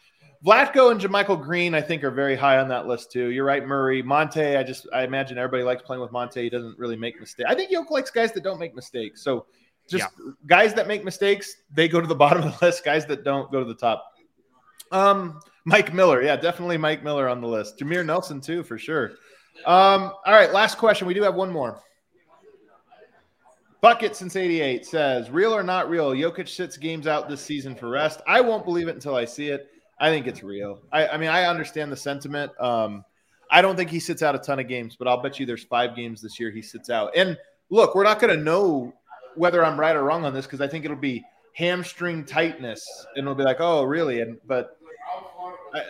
[0.45, 3.27] Vlatko and JaMychal Green, I think, are very high on that list too.
[3.29, 4.55] You're right, Murray, Monte.
[4.55, 6.41] I just I imagine everybody likes playing with Monte.
[6.41, 7.47] He doesn't really make mistakes.
[7.49, 9.21] I think Jokic likes guys that don't make mistakes.
[9.23, 9.45] So
[9.87, 10.31] just yeah.
[10.47, 12.83] guys that make mistakes, they go to the bottom of the list.
[12.83, 14.13] Guys that don't go to the top.
[14.91, 17.77] Um, Mike Miller, yeah, definitely Mike Miller on the list.
[17.77, 19.11] Jameer Nelson too, for sure.
[19.65, 21.07] Um, all right, last question.
[21.07, 21.81] We do have one more.
[23.81, 27.89] Bucket since 88 says, real or not real, Jokic sits games out this season for
[27.89, 28.21] rest.
[28.27, 29.71] I won't believe it until I see it.
[30.01, 30.81] I think it's real.
[30.91, 32.51] I, I mean, I understand the sentiment.
[32.59, 33.05] Um,
[33.51, 35.63] I don't think he sits out a ton of games, but I'll bet you there's
[35.63, 37.11] five games this year he sits out.
[37.15, 37.37] And
[37.69, 38.91] look, we're not going to know
[39.35, 41.23] whether I'm right or wrong on this because I think it'll be
[41.53, 42.83] hamstring tightness,
[43.15, 44.21] and it'll be like, oh, really?
[44.21, 44.79] And but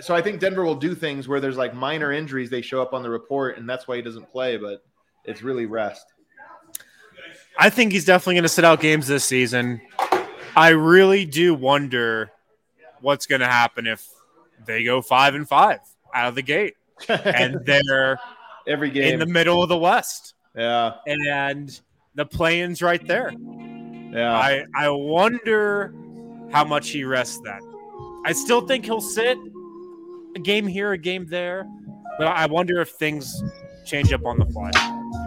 [0.02, 2.94] so I think Denver will do things where there's like minor injuries they show up
[2.94, 4.58] on the report, and that's why he doesn't play.
[4.58, 4.84] But
[5.24, 6.06] it's really rest.
[7.58, 9.80] I think he's definitely going to sit out games this season.
[10.56, 12.32] I really do wonder
[13.02, 14.08] what's going to happen if
[14.66, 15.80] they go five and five
[16.14, 16.76] out of the gate,
[17.10, 18.20] and they're
[18.68, 20.36] every game in the middle of the West.
[20.56, 21.80] Yeah, and
[22.16, 23.32] the play-ins right there.
[24.12, 25.94] Yeah, I I wonder
[26.52, 27.60] how much he rests then.
[28.26, 29.38] I still think he'll sit
[30.36, 31.68] a game here, a game there,
[32.18, 33.42] but I wonder if things
[33.86, 34.72] change up on the fly.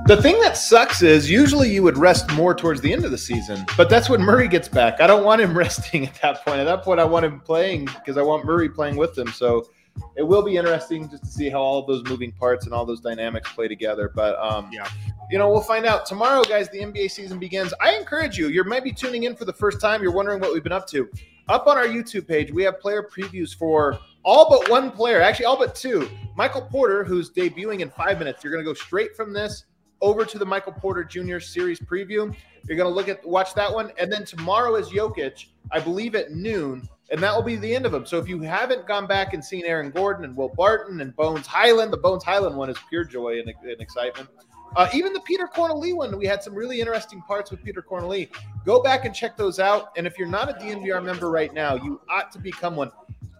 [0.06, 3.16] The thing that sucks is usually you would rest more towards the end of the
[3.16, 5.00] season, but that's when Murray gets back.
[5.00, 6.58] I don't want him resting at that point.
[6.58, 9.28] At that point, I want him playing because I want Murray playing with him.
[9.28, 9.70] So
[10.14, 13.00] it will be interesting just to see how all those moving parts and all those
[13.00, 14.12] dynamics play together.
[14.14, 14.86] But um, yeah,
[15.30, 16.68] you know, we'll find out tomorrow, guys.
[16.68, 17.72] The NBA season begins.
[17.80, 18.48] I encourage you.
[18.48, 20.02] You might be tuning in for the first time.
[20.02, 21.08] You're wondering what we've been up to.
[21.48, 25.46] Up on our YouTube page, we have player previews for all but one player, actually
[25.46, 26.10] all but two.
[26.36, 28.44] Michael Porter, who's debuting in five minutes.
[28.44, 29.64] You're going to go straight from this
[30.00, 31.38] over to the Michael Porter Jr.
[31.38, 32.34] series preview.
[32.68, 36.14] You're going to look at watch that one, and then tomorrow is Jokic, I believe
[36.14, 38.06] at noon, and that will be the end of them.
[38.06, 41.46] So if you haven't gone back and seen Aaron Gordon and Will Barton and Bones
[41.46, 44.28] Hyland, the Bones Hyland one is pure joy and, and excitement.
[44.76, 48.28] Uh, even the Petr Cornelie one, we had some really interesting parts with Petr Cornelie.
[48.64, 49.92] Go back and check those out.
[49.96, 52.90] And if you're not a DNVR member right now, you ought to become one.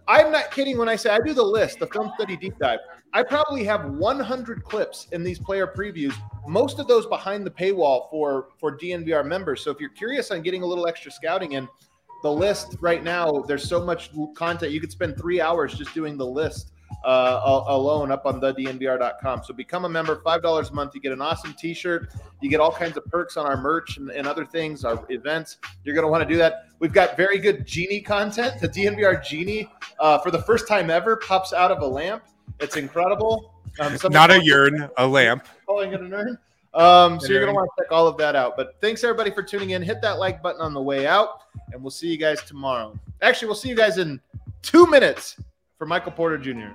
[0.07, 2.79] I'm not kidding when I say I do the list, the film study deep dive.
[3.15, 6.15] I probably have 100 clips in these player previews,
[6.49, 9.63] most of those behind the paywall for for DNVR members.
[9.63, 11.69] So if you're curious on getting a little extra scouting in,
[12.25, 14.73] the list right now, there's so much content.
[14.73, 16.73] You could spend three hours just doing the list
[17.05, 19.43] uh, alone up on the DNVR.com.
[19.45, 20.95] So become a member, $5 a month.
[20.95, 22.13] You get an awesome t shirt.
[22.41, 25.59] You get all kinds of perks on our merch and, and other things, our events.
[25.85, 26.69] You're going to want to do that.
[26.79, 28.61] We've got very good Genie content.
[28.61, 32.25] The DNVR Genie, uh, for the first time ever, pops out of a lamp.
[32.61, 33.55] It's incredible.
[33.81, 35.47] Um, Not a urn, a lamp.
[35.67, 36.39] Calling it an urn.
[36.75, 38.57] Um, so you're going to want to check all of that out.
[38.57, 39.83] But thanks everybody for tuning in.
[39.83, 41.43] Hit that like button on the way out,
[41.73, 42.99] and we'll see you guys tomorrow.
[43.23, 44.21] Actually, we'll see you guys in
[44.63, 45.37] two minutes
[45.79, 46.73] for Michael Porter Jr.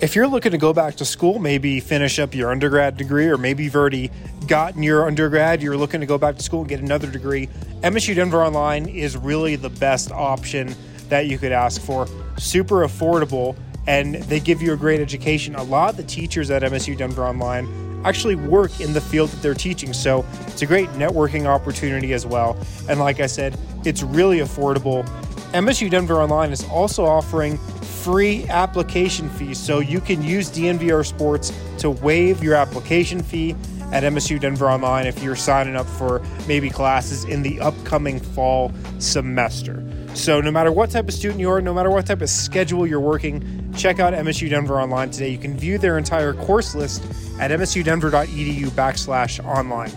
[0.00, 3.36] If you're looking to go back to school, maybe finish up your undergrad degree, or
[3.36, 4.12] maybe you've already
[4.46, 7.48] gotten your undergrad, you're looking to go back to school and get another degree,
[7.82, 10.74] MSU Denver Online is really the best option
[11.08, 12.06] that you could ask for.
[12.38, 13.56] Super affordable,
[13.86, 15.54] and they give you a great education.
[15.54, 17.66] A lot of the teachers at MSU Denver Online
[18.04, 19.92] actually work in the field that they're teaching.
[19.92, 22.56] So it's a great networking opportunity as well.
[22.88, 25.06] And like I said, it's really affordable.
[25.52, 29.58] MSU Denver Online is also offering free application fees.
[29.58, 33.56] So you can use DNVR Sports to waive your application fee
[33.92, 38.70] at MSU Denver Online if you're signing up for maybe classes in the upcoming fall
[38.98, 39.82] semester.
[40.18, 42.84] So, no matter what type of student you are, no matter what type of schedule
[42.88, 45.28] you're working, check out MSU Denver Online today.
[45.28, 47.04] You can view their entire course list
[47.38, 49.92] at msudenver.edu backslash online.